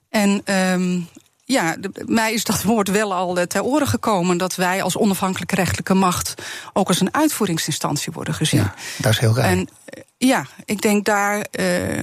En 0.08 0.54
um, 0.54 1.08
ja, 1.54 1.76
mij 2.06 2.32
is 2.32 2.44
dat 2.44 2.62
woord 2.72 2.88
wel 2.88 3.14
al 3.14 3.46
ter 3.46 3.62
oren 3.62 3.86
gekomen 3.86 4.36
dat 4.36 4.54
wij 4.54 4.82
als 4.82 4.96
onafhankelijke 4.96 5.54
rechtelijke 5.54 5.94
macht 5.94 6.34
ook 6.72 6.88
als 6.88 7.00
een 7.00 7.14
uitvoeringsinstantie 7.14 8.12
worden 8.12 8.34
gezien. 8.34 8.60
Ja, 8.60 8.74
dat 8.98 9.12
is 9.12 9.18
heel 9.18 9.34
raar. 9.36 9.44
En 9.44 9.68
ja, 10.16 10.46
ik 10.64 10.82
denk 10.82 11.04
daar 11.04 11.46
uh, 11.60 12.02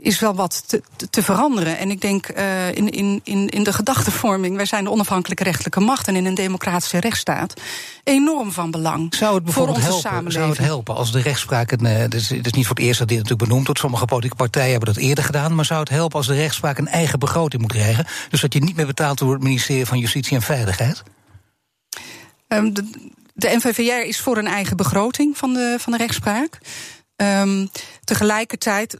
is 0.00 0.18
wel 0.18 0.34
wat 0.34 0.68
te, 0.68 0.82
te, 1.10 1.22
veranderen. 1.22 1.78
En 1.78 1.90
ik 1.90 2.00
denk 2.00 2.28
uh, 2.36 2.68
in, 2.74 2.90
in, 2.90 3.20
in, 3.24 3.48
in 3.48 3.62
de 3.62 3.72
gedachtevorming, 3.72 4.56
wij 4.56 4.64
zijn 4.64 4.84
de 4.84 4.90
onafhankelijke 4.90 5.44
rechtelijke 5.44 5.80
macht 5.80 6.08
en 6.08 6.16
in 6.16 6.26
een 6.26 6.34
democratische 6.34 6.98
rechtsstaat 6.98 7.54
enorm 8.04 8.52
van 8.52 8.70
belang. 8.70 9.14
Zou 9.14 9.34
het 9.34 9.44
bijvoorbeeld 9.44 9.78
voor 9.78 9.92
onze 9.92 10.08
helpen, 10.08 10.32
zou 10.32 10.48
het 10.48 10.58
helpen 10.58 10.94
als 10.94 11.12
de 11.12 11.20
rechtspraak. 11.20 11.70
Het, 11.70 12.14
is, 12.14 12.30
het 12.30 12.46
is 12.46 12.52
niet 12.52 12.66
voor 12.66 12.76
het 12.76 12.84
eerst 12.84 12.98
dat 12.98 13.08
dit 13.08 13.16
natuurlijk 13.16 13.48
benoemd 13.48 13.66
wordt. 13.66 13.80
Sommige 13.80 14.04
politieke 14.04 14.36
partijen 14.36 14.70
hebben 14.70 14.94
dat 14.94 15.02
eerder 15.02 15.24
gedaan. 15.24 15.54
Maar 15.54 15.64
zou 15.64 15.80
het 15.80 15.88
helpen 15.88 16.16
als 16.16 16.26
de 16.26 16.34
rechtspraak 16.34 16.78
een 16.78 16.88
eigen 16.88 17.18
begroting 17.18 17.62
moet 17.62 17.72
krijgen? 17.72 18.06
Dus 18.28 18.40
dat 18.40 18.52
je 18.52 18.60
niet 18.60 18.76
meer 18.76 18.86
betaalt 18.86 19.18
door 19.18 19.32
het 19.32 19.42
ministerie 19.42 19.86
van 19.86 19.98
Justitie 19.98 20.36
en 20.36 20.42
Veiligheid? 20.42 21.02
Um, 22.48 22.74
de, 22.74 23.10
de 23.34 23.56
NVVR 23.56 24.06
is 24.06 24.20
voor 24.20 24.36
een 24.36 24.46
eigen 24.46 24.76
begroting 24.76 25.38
van 25.38 25.52
de, 25.52 25.76
van 25.78 25.92
de 25.92 25.98
rechtspraak. 25.98 26.58
Um, 27.16 27.68
tegelijkertijd 28.04 28.98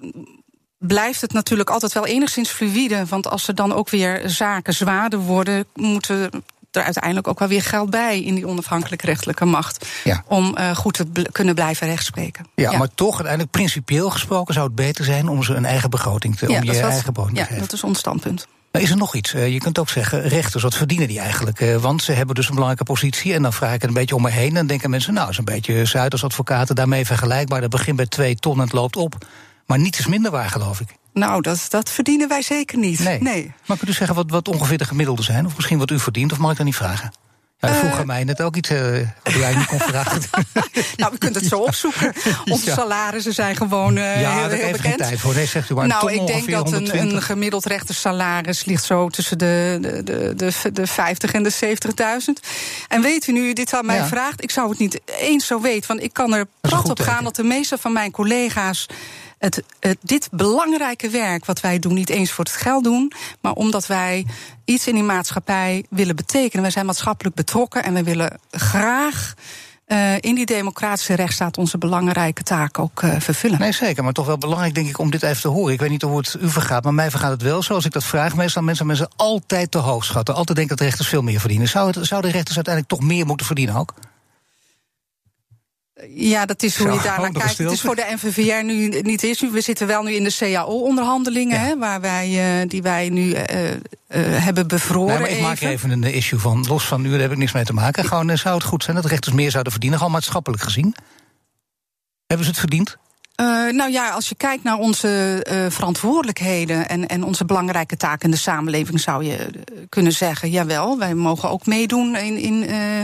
blijft 0.78 1.20
het 1.20 1.32
natuurlijk 1.32 1.70
altijd 1.70 1.92
wel 1.92 2.06
enigszins 2.06 2.50
fluïde. 2.50 3.06
Want 3.06 3.28
als 3.28 3.48
er 3.48 3.54
dan 3.54 3.72
ook 3.72 3.90
weer 3.90 4.22
zaken 4.26 4.74
zwaarder 4.74 5.18
worden, 5.18 5.64
moeten 5.74 6.30
er 6.70 6.82
uiteindelijk 6.82 7.28
ook 7.28 7.38
wel 7.38 7.48
weer 7.48 7.62
geld 7.62 7.90
bij 7.90 8.22
in 8.22 8.34
die 8.34 8.46
onafhankelijke 8.46 9.06
rechtelijke 9.06 9.44
macht. 9.44 9.88
Ja. 10.04 10.24
Om 10.26 10.56
uh, 10.58 10.76
goed 10.76 10.94
te 10.94 11.06
bl 11.06 11.22
kunnen 11.32 11.54
blijven 11.54 11.86
rechtspreken. 11.86 12.46
Ja, 12.54 12.70
ja, 12.70 12.78
maar 12.78 12.94
toch, 12.94 13.14
uiteindelijk 13.14 13.50
principieel 13.50 14.10
gesproken 14.10 14.54
zou 14.54 14.66
het 14.66 14.74
beter 14.74 15.04
zijn 15.04 15.28
om 15.28 15.42
ze 15.42 15.54
een 15.54 15.64
eigen 15.64 15.90
begroting 15.90 16.36
te 16.36 16.48
ja, 16.48 16.58
om 16.58 16.64
je 16.64 16.80
eigen 16.80 17.12
begroting 17.12 17.36
te 17.36 17.42
geven. 17.42 17.56
Ja, 17.56 17.60
dat 17.60 17.72
is 17.72 17.82
ons 17.82 17.98
standpunt. 17.98 18.46
Maar 18.72 18.82
is 18.82 18.90
er 18.90 18.96
nog 18.96 19.14
iets? 19.14 19.34
Uh, 19.34 19.52
je 19.52 19.58
kunt 19.58 19.78
ook 19.78 19.88
zeggen, 19.88 20.22
rechters, 20.22 20.62
wat 20.62 20.74
verdienen 20.74 21.08
die 21.08 21.18
eigenlijk? 21.18 21.60
Uh, 21.60 21.76
want 21.76 22.02
ze 22.02 22.12
hebben 22.12 22.34
dus 22.34 22.48
een 22.48 22.54
belangrijke 22.54 22.84
positie. 22.84 23.34
En 23.34 23.42
dan 23.42 23.52
vraag 23.52 23.74
ik 23.74 23.80
het 23.80 23.90
een 23.90 23.96
beetje 23.96 24.14
om 24.14 24.22
me 24.22 24.30
heen. 24.30 24.56
En 24.56 24.66
denken 24.66 24.90
mensen, 24.90 25.14
nou, 25.14 25.30
is 25.30 25.38
een 25.38 25.44
beetje 25.44 25.84
Zuiders 25.84 26.24
advocaten 26.24 26.74
daarmee 26.74 27.06
vergelijkbaar. 27.06 27.60
Dat 27.60 27.70
begint 27.70 27.96
bij 27.96 28.06
twee 28.06 28.34
ton 28.34 28.56
en 28.56 28.60
het 28.60 28.72
loopt 28.72 28.96
op. 28.96 29.26
Maar 29.68 29.78
niets 29.78 29.98
is 29.98 30.06
minder 30.06 30.30
waar, 30.30 30.50
geloof 30.50 30.80
ik. 30.80 30.88
Nou, 31.12 31.42
dat, 31.42 31.66
dat 31.68 31.90
verdienen 31.90 32.28
wij 32.28 32.42
zeker 32.42 32.78
niet. 32.78 32.98
Nee. 32.98 33.20
nee. 33.22 33.52
Maar 33.66 33.76
kunt 33.76 33.90
u 33.90 33.92
zeggen 33.92 34.16
wat, 34.16 34.30
wat 34.30 34.48
ongeveer 34.48 34.78
de 34.78 34.84
gemiddelde 34.84 35.22
zijn? 35.22 35.46
Of 35.46 35.54
misschien 35.54 35.78
wat 35.78 35.90
u 35.90 35.98
verdient? 35.98 36.32
Of 36.32 36.38
mag 36.38 36.50
ik 36.50 36.56
dat 36.56 36.66
niet 36.66 36.76
vragen? 36.76 37.12
Ja, 37.60 37.74
vroeg 37.74 37.92
uh, 37.92 37.98
aan 37.98 38.06
mij 38.06 38.24
net 38.24 38.42
ook 38.42 38.56
iets 38.56 38.70
uh, 38.70 38.80
wat 39.22 39.32
jij 39.32 39.54
niet 39.56 39.66
kon 39.66 39.80
vragen. 39.80 40.22
nou, 40.96 41.12
we 41.12 41.18
kunnen 41.18 41.40
het 41.40 41.48
zo 41.48 41.58
opzoeken. 41.58 42.12
Onze 42.44 42.70
salarissen 42.70 43.34
zijn 43.34 43.56
gewoon 43.56 43.96
uh, 43.96 44.20
ja, 44.20 44.38
heel, 44.38 44.48
heel 44.48 44.72
bekend. 44.72 44.98
tijd 44.98 45.20
voor. 45.20 45.34
Nee, 45.34 45.46
zegt 45.46 45.70
u 45.70 45.74
maar 45.74 45.86
nou, 45.86 46.12
ik 46.12 46.26
denk 46.26 46.50
dat 46.50 46.72
een, 46.72 46.98
een, 46.98 47.22
gemiddeld 47.22 47.66
rechtersalaris 47.66 48.64
ligt 48.64 48.84
zo 48.84 49.08
tussen 49.08 49.38
de, 49.38 49.78
de, 49.80 50.02
de, 50.04 50.34
de, 50.36 50.72
de 50.72 50.86
50 50.86 51.32
en 51.32 51.42
de 51.42 51.52
70.000. 51.52 52.48
En 52.88 53.02
weet 53.02 53.26
u 53.26 53.32
nu, 53.32 53.52
dit 53.52 53.74
aan 53.74 53.86
mij 53.86 53.96
ja. 53.96 54.06
vraagt, 54.06 54.42
ik 54.42 54.50
zou 54.50 54.68
het 54.68 54.78
niet 54.78 55.00
eens 55.20 55.46
zo 55.46 55.60
weten. 55.60 55.88
Want 55.88 56.02
ik 56.02 56.12
kan 56.12 56.34
er 56.34 56.46
prat 56.60 56.90
op 56.90 57.00
gaan 57.00 57.24
dat 57.24 57.36
de 57.36 57.44
meeste 57.44 57.78
van 57.78 57.92
mijn 57.92 58.10
collega's 58.10 58.86
het, 59.38 59.62
dit 60.00 60.28
belangrijke 60.32 61.10
werk 61.10 61.44
wat 61.44 61.60
wij 61.60 61.78
doen, 61.78 61.94
niet 61.94 62.10
eens 62.10 62.30
voor 62.30 62.44
het 62.44 62.54
geld 62.54 62.84
doen, 62.84 63.12
maar 63.40 63.52
omdat 63.52 63.86
wij 63.86 64.26
iets 64.64 64.86
in 64.86 64.94
die 64.94 65.02
maatschappij 65.02 65.84
willen 65.90 66.16
betekenen. 66.16 66.62
Wij 66.62 66.72
zijn 66.72 66.86
maatschappelijk 66.86 67.36
betrokken 67.36 67.84
en 67.84 67.94
we 67.94 68.02
willen 68.02 68.38
graag. 68.50 69.34
Uh, 69.86 70.14
in 70.20 70.34
die 70.34 70.46
democratische 70.46 71.14
rechtsstaat 71.14 71.58
onze 71.58 71.78
belangrijke 71.78 72.42
taak 72.42 72.78
ook 72.78 73.02
uh, 73.02 73.14
vervullen. 73.18 73.58
Nee, 73.58 73.72
zeker, 73.72 74.04
maar 74.04 74.12
toch 74.12 74.26
wel 74.26 74.38
belangrijk, 74.38 74.74
denk 74.74 74.88
ik, 74.88 74.98
om 74.98 75.10
dit 75.10 75.22
even 75.22 75.40
te 75.40 75.48
horen. 75.48 75.72
Ik 75.72 75.80
weet 75.80 75.90
niet 75.90 76.02
hoe 76.02 76.18
het 76.18 76.36
u 76.40 76.50
vergaat, 76.50 76.84
maar 76.84 76.94
mij 76.94 77.10
vergaat 77.10 77.30
het 77.30 77.42
wel. 77.42 77.62
Zoals 77.62 77.84
ik 77.84 77.92
dat 77.92 78.04
vraag, 78.04 78.36
meestal 78.36 78.62
mensen 78.62 78.86
mensen 78.86 79.08
altijd 79.16 79.70
te 79.70 79.78
hoog 79.78 80.04
schatten. 80.04 80.34
Altijd 80.34 80.56
denken 80.58 80.76
dat 80.76 80.86
rechters 80.86 81.08
veel 81.08 81.22
meer 81.22 81.40
verdienen. 81.40 81.68
Zou, 81.68 81.86
het, 81.86 82.06
zou 82.06 82.22
de 82.22 82.30
rechters 82.30 82.56
uiteindelijk 82.56 82.94
toch 82.94 83.08
meer 83.08 83.26
moeten 83.26 83.46
verdienen 83.46 83.74
ook? 83.74 83.94
Ja, 86.14 86.46
dat 86.46 86.62
is 86.62 86.76
hoe 86.76 86.92
je 86.92 87.00
daar 87.02 87.20
naar 87.20 87.32
kijkt. 87.32 87.58
Het 87.58 87.70
is 87.70 87.80
voor 87.80 87.96
de 87.96 88.06
NVVR 88.14 88.64
nu 88.64 88.88
niet 88.88 89.22
is. 89.22 89.40
We 89.40 89.60
zitten 89.60 89.86
wel 89.86 90.02
nu 90.02 90.12
in 90.12 90.24
de 90.24 90.34
CAO-onderhandelingen, 90.38 91.78
waar 91.78 92.00
wij, 92.00 92.64
die 92.68 92.82
wij 92.82 93.08
nu 93.08 93.34
hebben 94.08 94.68
bevroren. 94.68 95.22
Nee, 95.22 95.36
ik 95.36 95.42
maak 95.42 95.60
even 95.60 95.90
een 95.90 96.02
issue 96.02 96.38
van, 96.38 96.66
los 96.68 96.84
van 96.84 97.02
nu, 97.02 97.10
daar 97.10 97.20
heb 97.20 97.32
ik 97.32 97.38
niks 97.38 97.52
mee 97.52 97.64
te 97.64 97.72
maken. 97.72 98.04
Gewoon 98.04 98.38
zou 98.38 98.54
het 98.54 98.64
goed 98.64 98.82
zijn 98.82 98.96
dat 98.96 99.04
rechters 99.04 99.34
meer 99.34 99.50
zouden 99.50 99.72
verdienen, 99.72 99.98
gewoon 99.98 100.12
maatschappelijk 100.12 100.62
gezien? 100.62 100.94
Hebben 102.26 102.46
ze 102.46 102.52
het 102.52 102.60
verdiend? 102.60 102.98
Uh, 103.40 103.46
nou 103.72 103.90
ja, 103.90 104.10
als 104.10 104.28
je 104.28 104.34
kijkt 104.34 104.64
naar 104.64 104.76
onze 104.76 105.44
uh, 105.50 105.70
verantwoordelijkheden 105.70 106.88
en, 106.88 107.06
en 107.06 107.22
onze 107.22 107.44
belangrijke 107.44 107.96
taken 107.96 108.24
in 108.24 108.30
de 108.30 108.36
samenleving, 108.36 109.00
zou 109.00 109.24
je 109.24 109.50
kunnen 109.88 110.12
zeggen: 110.12 110.50
jawel, 110.50 110.98
wij 110.98 111.14
mogen 111.14 111.50
ook 111.50 111.66
meedoen 111.66 112.16
in, 112.16 112.36
in, 112.36 112.70
uh, 112.70 113.02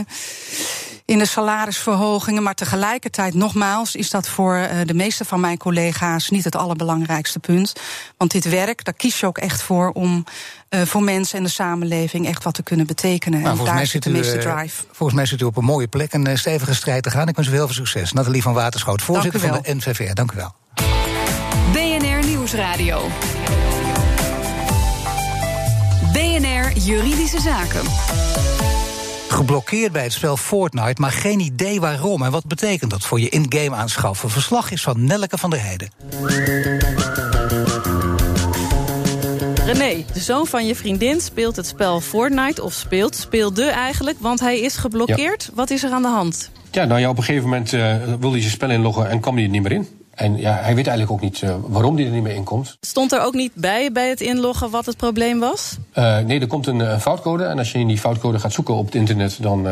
in 1.05 1.17
de 1.17 1.25
salarisverhogingen. 1.25 2.43
Maar 2.43 2.53
tegelijkertijd, 2.53 3.33
nogmaals, 3.33 3.95
is 3.95 4.09
dat 4.09 4.27
voor 4.27 4.67
de 4.85 4.93
meeste 4.93 5.25
van 5.25 5.39
mijn 5.39 5.57
collega's 5.57 6.29
niet 6.29 6.43
het 6.43 6.55
allerbelangrijkste 6.55 7.39
punt. 7.39 7.73
Want 8.17 8.31
dit 8.31 8.49
werk, 8.49 8.83
daar 8.85 8.93
kies 8.93 9.19
je 9.19 9.25
ook 9.25 9.37
echt 9.37 9.61
voor 9.61 9.89
om 9.89 10.25
uh, 10.69 10.81
voor 10.81 11.03
mensen 11.03 11.37
en 11.37 11.43
de 11.43 11.49
samenleving 11.49 12.27
echt 12.27 12.43
wat 12.43 12.53
te 12.53 12.63
kunnen 12.63 12.87
betekenen. 12.87 13.41
Nou, 13.41 13.59
en 13.59 13.65
daar 13.65 13.87
zit 13.87 14.03
de 14.03 14.09
meeste 14.09 14.37
drive. 14.37 14.83
Volgens 14.91 15.17
mij 15.17 15.25
zit 15.25 15.41
u 15.41 15.45
op 15.45 15.57
een 15.57 15.63
mooie 15.63 15.87
plek 15.87 16.13
een 16.13 16.37
stevige 16.37 16.75
strijd 16.75 17.03
te 17.03 17.09
gaan. 17.09 17.27
Ik 17.27 17.35
wens 17.35 17.47
u 17.47 17.51
heel 17.51 17.65
veel 17.65 17.75
succes. 17.75 18.13
Nathalie 18.13 18.41
van 18.41 18.53
Waterschoot, 18.53 19.01
voorzitter 19.01 19.39
van 19.39 19.59
de 19.61 19.73
NVVR. 19.73 20.13
Dank 20.13 20.31
u 20.31 20.35
wel. 20.35 20.55
BNR 21.71 22.25
Nieuwsradio. 22.25 23.09
BNR 26.13 26.77
Juridische 26.77 27.39
Zaken. 27.39 27.83
Geblokkeerd 29.27 29.91
bij 29.91 30.03
het 30.03 30.13
spel 30.13 30.37
Fortnite, 30.37 31.01
maar 31.01 31.11
geen 31.11 31.39
idee 31.39 31.79
waarom. 31.79 32.23
En 32.23 32.31
wat 32.31 32.45
betekent 32.45 32.91
dat 32.91 33.03
voor 33.03 33.19
je 33.19 33.29
in-game 33.29 33.75
aanschaffen? 33.75 34.29
Verslag 34.29 34.71
is 34.71 34.81
van 34.81 35.03
Nelleke 35.05 35.37
van 35.37 35.49
der 35.49 35.61
Heijden. 35.61 35.89
René, 39.65 40.05
de 40.13 40.19
zoon 40.19 40.47
van 40.47 40.65
je 40.65 40.75
vriendin, 40.75 41.21
speelt 41.21 41.55
het 41.55 41.67
spel 41.67 42.01
Fortnite... 42.01 42.63
of 42.63 42.73
speelt, 42.73 43.15
speelde 43.15 43.63
eigenlijk, 43.63 44.17
want 44.19 44.39
hij 44.39 44.59
is 44.59 44.75
geblokkeerd. 44.75 45.49
Wat 45.53 45.69
is 45.69 45.83
er 45.83 45.91
aan 45.91 46.01
de 46.01 46.07
hand? 46.07 46.51
Ja, 46.71 46.85
nou 46.85 46.99
ja, 46.99 47.09
op 47.09 47.17
een 47.17 47.23
gegeven 47.23 47.49
moment 47.49 47.71
uh, 47.71 47.95
wilde 48.03 48.29
hij 48.29 48.39
zijn 48.39 48.51
spel 48.51 48.69
inloggen... 48.69 49.09
en 49.09 49.19
kwam 49.19 49.35
hij 49.35 49.43
er 49.43 49.49
niet 49.49 49.61
meer 49.61 49.71
in. 49.71 49.87
En 50.15 50.37
ja, 50.37 50.53
hij 50.53 50.75
weet 50.75 50.87
eigenlijk 50.87 51.11
ook 51.11 51.21
niet 51.21 51.41
uh, 51.41 51.55
waarom 51.67 51.95
hij 51.95 52.05
er 52.05 52.11
niet 52.11 52.23
meer 52.23 52.35
in 52.35 52.43
komt. 52.43 52.77
Stond 52.81 53.11
er 53.11 53.21
ook 53.21 53.33
niet 53.33 53.51
bij 53.53 53.91
bij 53.91 54.09
het 54.09 54.21
inloggen 54.21 54.69
wat 54.69 54.85
het 54.85 54.97
probleem 54.97 55.39
was? 55.39 55.77
Uh, 55.95 56.19
nee, 56.19 56.39
er 56.39 56.47
komt 56.47 56.67
een, 56.67 56.79
een, 56.79 57.01
foutcode. 57.01 57.43
En 57.43 57.57
als 57.57 57.71
je 57.71 57.79
in 57.79 57.87
die 57.87 57.97
foutcode 57.97 58.39
gaat 58.39 58.53
zoeken 58.53 58.73
op 58.73 58.85
het 58.85 58.95
internet... 58.95 59.37
dan, 59.41 59.67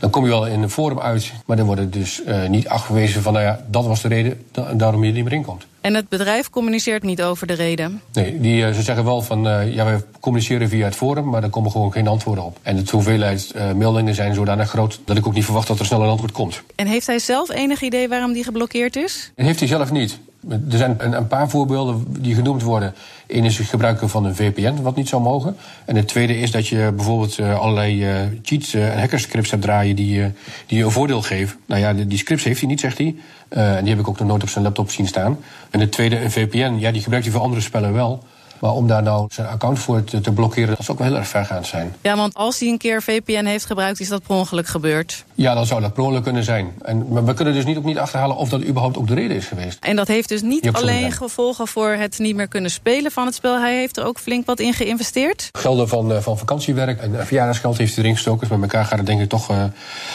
dan 0.00 0.10
kom 0.10 0.24
je 0.24 0.30
wel 0.30 0.46
in 0.46 0.62
een 0.62 0.70
forum 0.70 1.00
uit. 1.00 1.32
Maar 1.46 1.56
dan 1.56 1.66
wordt 1.66 1.80
het 1.80 1.92
dus 1.92 2.22
niet 2.48 2.68
afgewezen 2.68 3.22
van... 3.22 3.32
nou 3.32 3.44
ja, 3.44 3.60
dat 3.66 3.86
was 3.86 4.02
de 4.02 4.08
reden, 4.08 4.46
daarom 4.76 5.02
je 5.02 5.08
er 5.08 5.14
niet 5.14 5.24
meer 5.24 5.32
in 5.32 5.44
komt. 5.44 5.66
En 5.82 5.94
het 5.94 6.08
bedrijf 6.08 6.50
communiceert 6.50 7.02
niet 7.02 7.22
over 7.22 7.46
de 7.46 7.52
reden? 7.52 8.02
Nee, 8.12 8.40
die, 8.40 8.62
uh, 8.62 8.72
ze 8.72 8.82
zeggen 8.82 9.04
wel 9.04 9.22
van 9.22 9.46
uh, 9.46 9.74
ja, 9.74 9.84
we 9.84 10.04
communiceren 10.20 10.68
via 10.68 10.84
het 10.84 10.96
forum, 10.96 11.28
maar 11.28 11.40
daar 11.40 11.50
komen 11.50 11.70
gewoon 11.70 11.92
geen 11.92 12.08
antwoorden 12.08 12.44
op. 12.44 12.58
En 12.62 12.76
de 12.76 12.90
hoeveelheid 12.90 13.52
uh, 13.56 13.72
meldingen 13.72 14.14
zijn 14.14 14.34
zodanig 14.34 14.68
groot 14.68 15.00
dat 15.04 15.16
ik 15.16 15.26
ook 15.26 15.34
niet 15.34 15.44
verwacht 15.44 15.66
dat 15.66 15.78
er 15.78 15.86
snel 15.86 16.02
een 16.02 16.08
antwoord 16.08 16.32
komt. 16.32 16.62
En 16.74 16.86
heeft 16.86 17.06
hij 17.06 17.18
zelf 17.18 17.50
enig 17.50 17.82
idee 17.82 18.08
waarom 18.08 18.32
die 18.32 18.44
geblokkeerd 18.44 18.96
is? 18.96 19.32
En 19.34 19.44
heeft 19.44 19.58
hij 19.58 19.68
zelf 19.68 19.90
niet. 19.90 20.18
Er 20.48 20.78
zijn 20.78 20.96
een, 20.98 21.26
paar 21.26 21.48
voorbeelden 21.50 22.06
die 22.08 22.34
genoemd 22.34 22.62
worden. 22.62 22.94
Eén 23.26 23.44
is 23.44 23.58
het 23.58 23.66
gebruiken 23.66 24.08
van 24.08 24.24
een 24.24 24.34
VPN, 24.34 24.82
wat 24.82 24.96
niet 24.96 25.08
zou 25.08 25.22
mogen. 25.22 25.56
En 25.84 25.96
het 25.96 26.08
tweede 26.08 26.38
is 26.38 26.50
dat 26.50 26.68
je 26.68 26.92
bijvoorbeeld 26.96 27.38
uh, 27.38 27.58
allerlei 27.58 28.08
uh, 28.08 28.38
cheats 28.42 28.74
en 28.74 28.98
hackerscripts 28.98 29.50
hebt 29.50 29.62
draaien 29.62 29.96
die, 29.96 30.32
die 30.66 30.78
je 30.78 30.84
een 30.84 30.90
voordeel 30.90 31.22
geven. 31.22 31.58
Nou 31.66 31.80
ja, 31.80 31.92
die, 31.92 32.06
die 32.06 32.18
scripts 32.18 32.44
heeft 32.44 32.60
hij 32.60 32.68
niet, 32.68 32.80
zegt 32.80 32.98
hij. 32.98 33.16
en 33.48 33.80
die 33.80 33.90
heb 33.90 34.02
ik 34.02 34.08
ook 34.08 34.18
nog 34.18 34.28
nooit 34.28 34.42
op 34.42 34.48
zijn 34.48 34.64
laptop 34.64 34.90
zien 34.90 35.06
staan. 35.06 35.38
En 35.70 35.80
het 35.80 35.92
tweede, 35.92 36.20
een 36.20 36.30
VPN, 36.30 36.76
ja, 36.78 36.90
die 36.90 37.02
gebruikt 37.02 37.26
hij 37.26 37.34
voor 37.34 37.44
andere 37.44 37.62
spellen 37.62 37.92
wel. 37.92 38.24
Maar 38.62 38.72
om 38.72 38.86
daar 38.86 39.02
nou 39.02 39.26
zijn 39.30 39.46
account 39.46 39.78
voor 39.78 40.04
te, 40.04 40.20
te 40.20 40.32
blokkeren, 40.32 40.68
dat 40.68 40.84
zou 40.84 40.90
ook 40.90 40.98
wel 40.98 41.06
heel 41.06 41.16
erg 41.16 41.28
vergaand 41.28 41.66
zijn. 41.66 41.94
Ja, 42.00 42.16
want 42.16 42.34
als 42.34 42.58
hij 42.58 42.68
een 42.68 42.78
keer 42.78 43.02
VPN 43.02 43.44
heeft 43.44 43.64
gebruikt, 43.64 44.00
is 44.00 44.08
dat 44.08 44.22
per 44.22 44.36
ongeluk 44.36 44.66
gebeurd? 44.66 45.24
Ja, 45.34 45.54
dan 45.54 45.66
zou 45.66 45.80
dat 45.80 45.94
per 45.94 46.02
ongeluk 46.02 46.22
kunnen 46.22 46.44
zijn. 46.44 46.72
En, 46.82 47.08
maar 47.08 47.24
we 47.24 47.34
kunnen 47.34 47.54
dus 47.54 47.64
niet, 47.64 47.76
ook 47.76 47.84
niet 47.84 47.98
achterhalen 47.98 48.36
of 48.36 48.48
dat 48.48 48.64
überhaupt 48.64 48.96
ook 48.96 49.06
de 49.06 49.14
reden 49.14 49.36
is 49.36 49.46
geweest. 49.46 49.84
En 49.84 49.96
dat 49.96 50.08
heeft 50.08 50.28
dus 50.28 50.42
niet 50.42 50.72
alleen 50.72 51.12
gevolgen 51.12 51.68
voor 51.68 51.88
het 51.88 52.18
niet 52.18 52.36
meer 52.36 52.48
kunnen 52.48 52.70
spelen 52.70 53.10
van 53.10 53.26
het 53.26 53.34
spel. 53.34 53.60
Hij 53.60 53.76
heeft 53.76 53.96
er 53.96 54.04
ook 54.04 54.18
flink 54.18 54.46
wat 54.46 54.60
in 54.60 54.72
geïnvesteerd. 54.72 55.48
Gelden 55.52 55.88
van, 55.88 56.12
uh, 56.12 56.18
van 56.18 56.38
vakantiewerk 56.38 57.00
en 57.00 57.26
verjaardagsgeld 57.26 57.78
heeft 57.78 57.94
hij 57.94 58.02
erin 58.02 58.16
gestoken. 58.16 58.40
Dus 58.48 58.58
met 58.58 58.72
elkaar 58.72 58.84
gaat 58.84 58.98
het 58.98 59.06
denk 59.06 59.20
ik 59.20 59.28
toch 59.28 59.50
uh, 59.50 59.64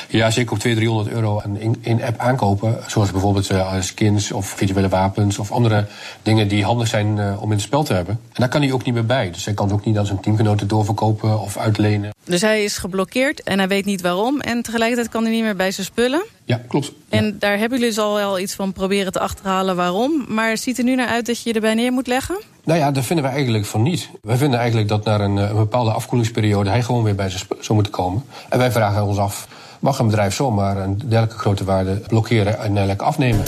ja, 0.10 0.32
zeker 0.32 0.52
op 0.52 0.60
200, 0.60 0.76
300 0.76 1.16
euro 1.16 1.42
in, 1.60 1.78
in 1.82 2.04
app 2.04 2.20
aankopen. 2.20 2.78
Zoals 2.88 3.12
bijvoorbeeld 3.12 3.52
uh, 3.52 3.74
skins 3.80 4.32
of 4.32 4.48
virtuele 4.48 4.90
wapens 4.90 5.40
of 5.40 5.52
andere 5.52 5.86
dingen 6.22 6.48
die 6.48 6.64
handig 6.64 6.88
zijn 6.88 7.40
om 7.40 7.52
in 7.52 7.58
het 7.58 7.62
spel 7.62 7.84
te 7.84 7.94
hebben. 7.94 8.20
En 8.38 8.43
daar 8.43 8.52
kan 8.52 8.62
hij 8.62 8.71
ook 8.71 8.84
niet 8.84 8.93
meer 8.93 9.06
bij. 9.06 9.32
Dus 9.32 9.45
hij 9.45 9.54
kan 9.54 9.65
het 9.65 9.76
ook 9.76 9.86
niet 9.86 9.97
aan 9.97 10.06
zijn 10.06 10.19
teamgenoten 10.19 10.67
doorverkopen 10.67 11.39
of 11.39 11.58
uitlenen. 11.58 12.13
Dus 12.23 12.41
hij 12.41 12.63
is 12.63 12.78
geblokkeerd 12.78 13.43
en 13.43 13.58
hij 13.58 13.67
weet 13.67 13.86
niet 13.86 14.02
waarom. 14.02 14.41
En 14.41 14.62
tegelijkertijd 14.62 15.10
kan 15.10 15.23
hij 15.23 15.32
niet 15.32 15.43
meer 15.43 15.56
bij 15.56 15.71
zijn 15.71 15.86
spullen. 15.86 16.26
Ja, 16.45 16.62
klopt. 16.67 16.91
En 17.10 17.36
daar 17.39 17.58
hebben 17.58 17.78
jullie 17.78 17.93
dus 17.93 18.04
al 18.04 18.15
wel 18.15 18.39
iets 18.39 18.54
van 18.54 18.73
proberen 18.73 19.12
te 19.12 19.19
achterhalen 19.19 19.76
waarom. 19.76 20.26
Maar 20.28 20.50
het 20.50 20.62
ziet 20.62 20.78
er 20.78 20.84
nu 20.84 20.95
naar 20.95 21.08
uit 21.08 21.26
dat 21.26 21.41
je 21.41 21.50
je 21.50 21.56
erbij 21.56 21.73
neer 21.73 21.91
moet 21.91 22.08
leggen? 22.08 22.38
Nou 22.63 22.80
ja, 22.80 22.91
dat 22.91 23.06
vinden 23.06 23.26
we 23.26 23.32
eigenlijk 23.32 23.65
van 23.65 23.82
niet. 23.82 24.10
Wij 24.21 24.38
vinden 24.38 24.60
eigenlijk 24.60 24.89
dat 24.89 25.04
na 25.04 25.19
een, 25.19 25.38
een 25.38 25.56
bepaalde 25.56 25.91
afkoelingsperiode... 25.91 26.69
hij 26.69 26.84
gewoon 26.84 27.04
weer 27.04 27.15
bij 27.15 27.30
zijn 27.30 27.41
spullen 27.41 27.63
zou 27.63 27.76
moeten 27.76 27.93
komen. 27.93 28.23
En 28.50 28.58
wij 28.58 28.71
vragen 28.71 29.06
ons 29.06 29.17
af, 29.17 29.47
mag 29.80 30.00
een 30.00 30.06
bedrijf 30.06 30.36
zomaar 30.36 30.78
een 30.78 30.97
dergelijke 31.06 31.38
grote 31.38 31.63
waarde 31.63 31.95
blokkeren 31.95 32.60
en 32.60 32.73
dergelijke 32.73 33.04
afnemen? 33.04 33.43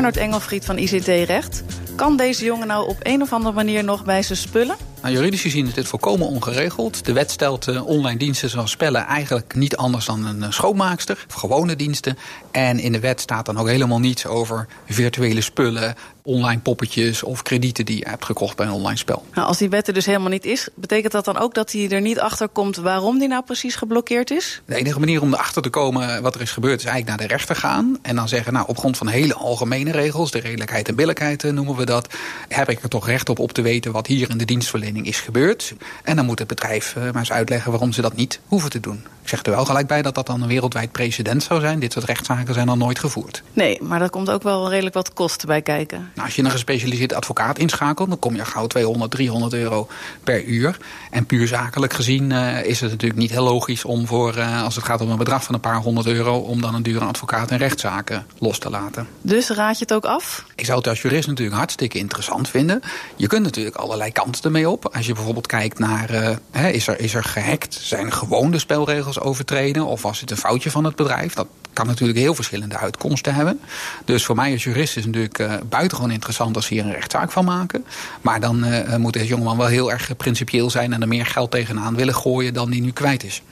Arnold 0.00 0.16
Engelfried 0.16 0.64
van 0.64 0.78
ICT 0.78 1.06
Recht. 1.06 1.62
Kan 1.94 2.16
deze 2.16 2.44
jongen 2.44 2.66
nou 2.66 2.88
op 2.88 2.96
een 3.02 3.22
of 3.22 3.32
andere 3.32 3.54
manier 3.54 3.84
nog 3.84 4.04
bij 4.04 4.22
zijn 4.22 4.38
spullen? 4.38 4.76
Nou, 5.02 5.14
juridisch 5.14 5.40
gezien 5.40 5.66
is 5.66 5.74
dit 5.74 5.88
volkomen 5.88 6.26
ongeregeld. 6.26 7.04
De 7.04 7.12
wet 7.12 7.30
stelt 7.30 7.68
uh, 7.68 7.86
online 7.86 8.18
diensten 8.18 8.50
zoals 8.50 8.70
spellen 8.70 9.06
eigenlijk 9.06 9.54
niet 9.54 9.76
anders 9.76 10.04
dan 10.04 10.26
een 10.26 10.38
uh, 10.38 10.50
schoonmaakster. 10.50 11.24
Of 11.28 11.34
gewone 11.34 11.76
diensten. 11.76 12.18
En 12.50 12.78
in 12.78 12.92
de 12.92 13.00
wet 13.00 13.20
staat 13.20 13.46
dan 13.46 13.58
ook 13.58 13.66
helemaal 13.66 13.98
niets 13.98 14.26
over 14.26 14.66
virtuele 14.88 15.40
spullen, 15.40 15.94
online 16.22 16.60
poppetjes 16.60 17.22
of 17.22 17.42
kredieten 17.42 17.84
die 17.84 17.98
je 17.98 18.08
hebt 18.08 18.24
gekocht 18.24 18.56
bij 18.56 18.66
een 18.66 18.72
online 18.72 18.98
spel. 18.98 19.24
Nou, 19.34 19.46
als 19.46 19.58
die 19.58 19.68
wet 19.68 19.88
er 19.88 19.94
dus 19.94 20.06
helemaal 20.06 20.28
niet 20.28 20.44
is, 20.44 20.68
betekent 20.74 21.12
dat 21.12 21.24
dan 21.24 21.38
ook 21.38 21.54
dat 21.54 21.72
hij 21.72 21.90
er 21.90 22.00
niet 22.00 22.20
achter 22.20 22.48
komt 22.48 22.76
waarom 22.76 23.18
die 23.18 23.28
nou 23.28 23.42
precies 23.42 23.74
geblokkeerd 23.74 24.30
is? 24.30 24.62
De 24.64 24.74
enige 24.74 24.98
manier 24.98 25.22
om 25.22 25.32
erachter 25.32 25.62
te 25.62 25.70
komen 25.70 26.22
wat 26.22 26.34
er 26.34 26.40
is 26.40 26.50
gebeurd, 26.50 26.78
is 26.78 26.84
eigenlijk 26.84 27.18
naar 27.18 27.28
de 27.28 27.34
rechter 27.34 27.56
gaan. 27.56 27.98
En 28.02 28.16
dan 28.16 28.28
zeggen, 28.28 28.52
nou, 28.52 28.66
op 28.68 28.78
grond 28.78 28.96
van 28.96 29.08
hele 29.08 29.34
algemene 29.34 29.90
regels, 29.90 30.30
de 30.30 30.40
redelijkheid 30.40 30.88
en 30.88 30.94
billijkheid 30.94 31.44
eh, 31.44 31.52
noemen 31.52 31.76
we 31.76 31.84
dat, 31.84 32.14
heb 32.48 32.70
ik 32.70 32.82
er 32.82 32.88
toch 32.88 33.06
recht 33.06 33.28
op 33.28 33.38
op 33.38 33.52
te 33.52 33.62
weten 33.62 33.92
wat 33.92 34.06
hier 34.06 34.30
in 34.30 34.38
de 34.38 34.44
dienstverlening 34.44 34.89
is 34.96 35.20
gebeurd. 35.20 35.74
En 36.04 36.16
dan 36.16 36.24
moet 36.24 36.38
het 36.38 36.48
bedrijf 36.48 36.94
uh, 36.96 37.02
maar 37.02 37.16
eens 37.16 37.32
uitleggen 37.32 37.70
waarom 37.70 37.92
ze 37.92 38.02
dat 38.02 38.16
niet 38.16 38.40
hoeven 38.46 38.70
te 38.70 38.80
doen. 38.80 39.04
Ik 39.22 39.28
zeg 39.28 39.44
er 39.44 39.50
wel 39.50 39.64
gelijk 39.64 39.86
bij 39.86 40.02
dat 40.02 40.14
dat 40.14 40.26
dan 40.26 40.42
een 40.42 40.48
wereldwijd 40.48 40.92
precedent 40.92 41.42
zou 41.42 41.60
zijn. 41.60 41.78
Dit 41.78 41.92
soort 41.92 42.04
rechtszaken 42.04 42.54
zijn 42.54 42.66
dan 42.66 42.78
nooit 42.78 42.98
gevoerd. 42.98 43.42
Nee, 43.52 43.78
maar 43.82 44.02
er 44.02 44.10
komt 44.10 44.30
ook 44.30 44.42
wel 44.42 44.70
redelijk 44.70 44.94
wat 44.94 45.12
kosten 45.12 45.48
bij 45.48 45.62
kijken. 45.62 46.10
Nou, 46.14 46.26
als 46.26 46.36
je 46.36 46.42
een 46.42 46.50
gespecialiseerd 46.50 47.12
advocaat 47.12 47.58
inschakelt... 47.58 48.08
dan 48.08 48.18
kom 48.18 48.36
je 48.36 48.44
gauw 48.44 48.66
200, 48.66 49.10
300 49.10 49.52
euro 49.52 49.88
per 50.24 50.44
uur. 50.44 50.76
En 51.10 51.26
puur 51.26 51.46
zakelijk 51.46 51.92
gezien 51.92 52.30
uh, 52.30 52.64
is 52.64 52.80
het 52.80 52.90
natuurlijk 52.90 53.20
niet 53.20 53.30
heel 53.30 53.44
logisch... 53.44 53.84
om 53.84 54.06
voor, 54.06 54.36
uh, 54.36 54.62
als 54.62 54.74
het 54.74 54.84
gaat 54.84 55.00
om 55.00 55.10
een 55.10 55.16
bedrag 55.16 55.44
van 55.44 55.54
een 55.54 55.60
paar 55.60 55.76
honderd 55.76 56.06
euro... 56.06 56.36
om 56.38 56.60
dan 56.60 56.74
een 56.74 56.82
dure 56.82 57.04
advocaat 57.04 57.50
en 57.50 57.58
rechtszaken 57.58 58.26
los 58.38 58.58
te 58.58 58.70
laten. 58.70 59.08
Dus 59.22 59.50
raad 59.50 59.78
je 59.78 59.84
het 59.84 59.94
ook 59.94 60.04
af? 60.04 60.44
Ik 60.54 60.64
zou 60.64 60.78
het 60.78 60.88
als 60.88 61.02
jurist 61.02 61.28
natuurlijk 61.28 61.56
hartstikke 61.56 61.98
interessant 61.98 62.48
vinden. 62.48 62.80
Je 63.16 63.26
kunt 63.26 63.42
natuurlijk 63.42 63.76
allerlei 63.76 64.12
kanten 64.12 64.42
ermee 64.42 64.68
op. 64.68 64.79
Als 64.92 65.06
je 65.06 65.12
bijvoorbeeld 65.12 65.46
kijkt 65.46 65.78
naar, 65.78 66.38
uh, 66.54 66.74
is, 66.74 66.86
er, 66.86 67.00
is 67.00 67.14
er 67.14 67.24
gehackt? 67.24 67.74
Zijn 67.74 68.12
gewoon 68.12 68.50
de 68.50 68.58
spelregels 68.58 69.20
overtreden? 69.20 69.86
Of 69.86 70.02
was 70.02 70.20
het 70.20 70.30
een 70.30 70.36
foutje 70.36 70.70
van 70.70 70.84
het 70.84 70.96
bedrijf? 70.96 71.34
Dat 71.34 71.46
kan 71.72 71.86
natuurlijk 71.86 72.18
heel 72.18 72.34
verschillende 72.34 72.76
uitkomsten 72.76 73.34
hebben. 73.34 73.60
Dus 74.04 74.24
voor 74.24 74.36
mij 74.36 74.52
als 74.52 74.64
jurist 74.64 74.96
is 74.96 75.04
het 75.04 75.14
natuurlijk 75.14 75.38
uh, 75.38 75.54
buitengewoon 75.68 76.10
interessant 76.10 76.56
als 76.56 76.66
ze 76.66 76.74
hier 76.74 76.84
een 76.84 76.92
rechtszaak 76.92 77.30
van 77.30 77.44
maken. 77.44 77.84
Maar 78.20 78.40
dan 78.40 78.66
uh, 78.66 78.96
moet 78.96 79.12
deze 79.12 79.26
jongeman 79.26 79.56
wel 79.56 79.66
heel 79.66 79.92
erg 79.92 80.16
principieel 80.16 80.70
zijn 80.70 80.92
en 80.92 81.02
er 81.02 81.08
meer 81.08 81.26
geld 81.26 81.50
tegenaan 81.50 81.96
willen 81.96 82.14
gooien 82.14 82.54
dan 82.54 82.70
die 82.70 82.82
nu 82.82 82.92
kwijt 82.92 83.24
is. 83.24 83.42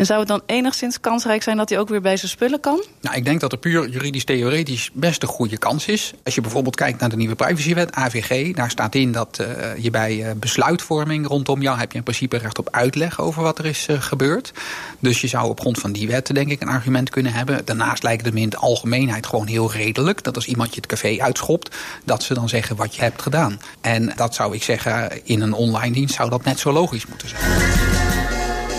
En 0.00 0.06
zou 0.06 0.18
het 0.18 0.28
dan 0.28 0.42
enigszins 0.46 1.00
kansrijk 1.00 1.42
zijn 1.42 1.56
dat 1.56 1.68
hij 1.68 1.78
ook 1.78 1.88
weer 1.88 2.00
bij 2.00 2.16
zijn 2.16 2.30
spullen 2.30 2.60
kan? 2.60 2.84
Nou, 3.00 3.16
ik 3.16 3.24
denk 3.24 3.40
dat 3.40 3.52
er 3.52 3.58
puur 3.58 3.88
juridisch-theoretisch 3.88 4.90
best 4.92 5.22
een 5.22 5.28
goede 5.28 5.58
kans 5.58 5.86
is. 5.86 6.12
Als 6.24 6.34
je 6.34 6.40
bijvoorbeeld 6.40 6.76
kijkt 6.76 7.00
naar 7.00 7.08
de 7.08 7.16
nieuwe 7.16 7.34
privacywet, 7.34 7.92
AVG, 7.92 8.54
daar 8.54 8.70
staat 8.70 8.94
in 8.94 9.12
dat 9.12 9.38
uh, 9.40 9.76
je 9.76 9.90
bij 9.90 10.16
uh, 10.16 10.30
besluitvorming 10.36 11.26
rondom 11.26 11.62
jou 11.62 11.78
heb 11.78 11.92
je 11.92 11.98
in 11.98 12.04
principe 12.04 12.36
recht 12.36 12.58
op 12.58 12.68
uitleg 12.70 13.20
over 13.20 13.42
wat 13.42 13.58
er 13.58 13.66
is 13.66 13.86
uh, 13.90 14.02
gebeurd. 14.02 14.52
Dus 14.98 15.20
je 15.20 15.26
zou 15.26 15.48
op 15.48 15.60
grond 15.60 15.78
van 15.78 15.92
die 15.92 16.08
wet 16.08 16.34
denk 16.34 16.50
ik 16.50 16.60
een 16.60 16.68
argument 16.68 17.10
kunnen 17.10 17.32
hebben. 17.32 17.64
Daarnaast 17.64 18.02
lijkt 18.02 18.24
het 18.24 18.34
me 18.34 18.40
in 18.40 18.48
de 18.48 18.56
algemeenheid 18.56 19.26
gewoon 19.26 19.46
heel 19.46 19.72
redelijk 19.72 20.22
dat 20.22 20.36
als 20.36 20.46
iemand 20.46 20.70
je 20.70 20.76
het 20.76 20.86
café 20.86 21.16
uitschopt, 21.18 21.76
dat 22.04 22.22
ze 22.22 22.34
dan 22.34 22.48
zeggen 22.48 22.76
wat 22.76 22.94
je 22.94 23.02
hebt 23.02 23.22
gedaan. 23.22 23.60
En 23.80 24.12
dat 24.16 24.34
zou 24.34 24.54
ik 24.54 24.62
zeggen, 24.62 25.26
in 25.26 25.40
een 25.40 25.52
online 25.52 25.94
dienst 25.94 26.14
zou 26.14 26.30
dat 26.30 26.44
net 26.44 26.58
zo 26.58 26.72
logisch 26.72 27.06
moeten 27.06 27.28
zijn. 27.28 27.99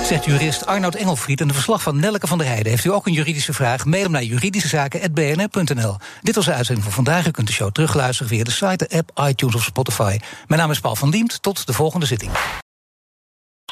Zegt 0.03 0.25
jurist 0.25 0.65
Arnoud 0.65 0.95
Engelfried 0.95 1.41
en 1.41 1.47
de 1.47 1.53
verslag 1.53 1.81
van 1.81 1.99
Nelke 1.99 2.27
van 2.27 2.37
der 2.37 2.47
Heijden. 2.47 2.71
Heeft 2.71 2.85
u 2.85 2.91
ook 2.91 3.07
een 3.07 3.13
juridische 3.13 3.53
vraag? 3.53 3.85
Mail 3.85 4.03
hem 4.03 4.11
naar 4.11 4.23
juridischezaken.bnr.nl. 4.23 5.97
Dit 6.21 6.35
was 6.35 6.45
de 6.45 6.53
uitzending 6.53 6.85
van 6.85 6.95
vandaag. 6.95 7.27
U 7.27 7.31
kunt 7.31 7.47
de 7.47 7.53
show 7.53 7.71
terugluisteren 7.71 8.27
via 8.27 8.43
de 8.43 8.51
site, 8.51 8.87
de 8.87 8.97
app, 8.97 9.27
iTunes 9.29 9.55
of 9.55 9.63
Spotify. 9.63 10.17
Mijn 10.47 10.61
naam 10.61 10.71
is 10.71 10.79
Paul 10.79 10.95
van 10.95 11.11
Diemt. 11.11 11.41
Tot 11.41 11.65
de 11.67 11.73
volgende 11.73 12.05
zitting. 12.05 12.31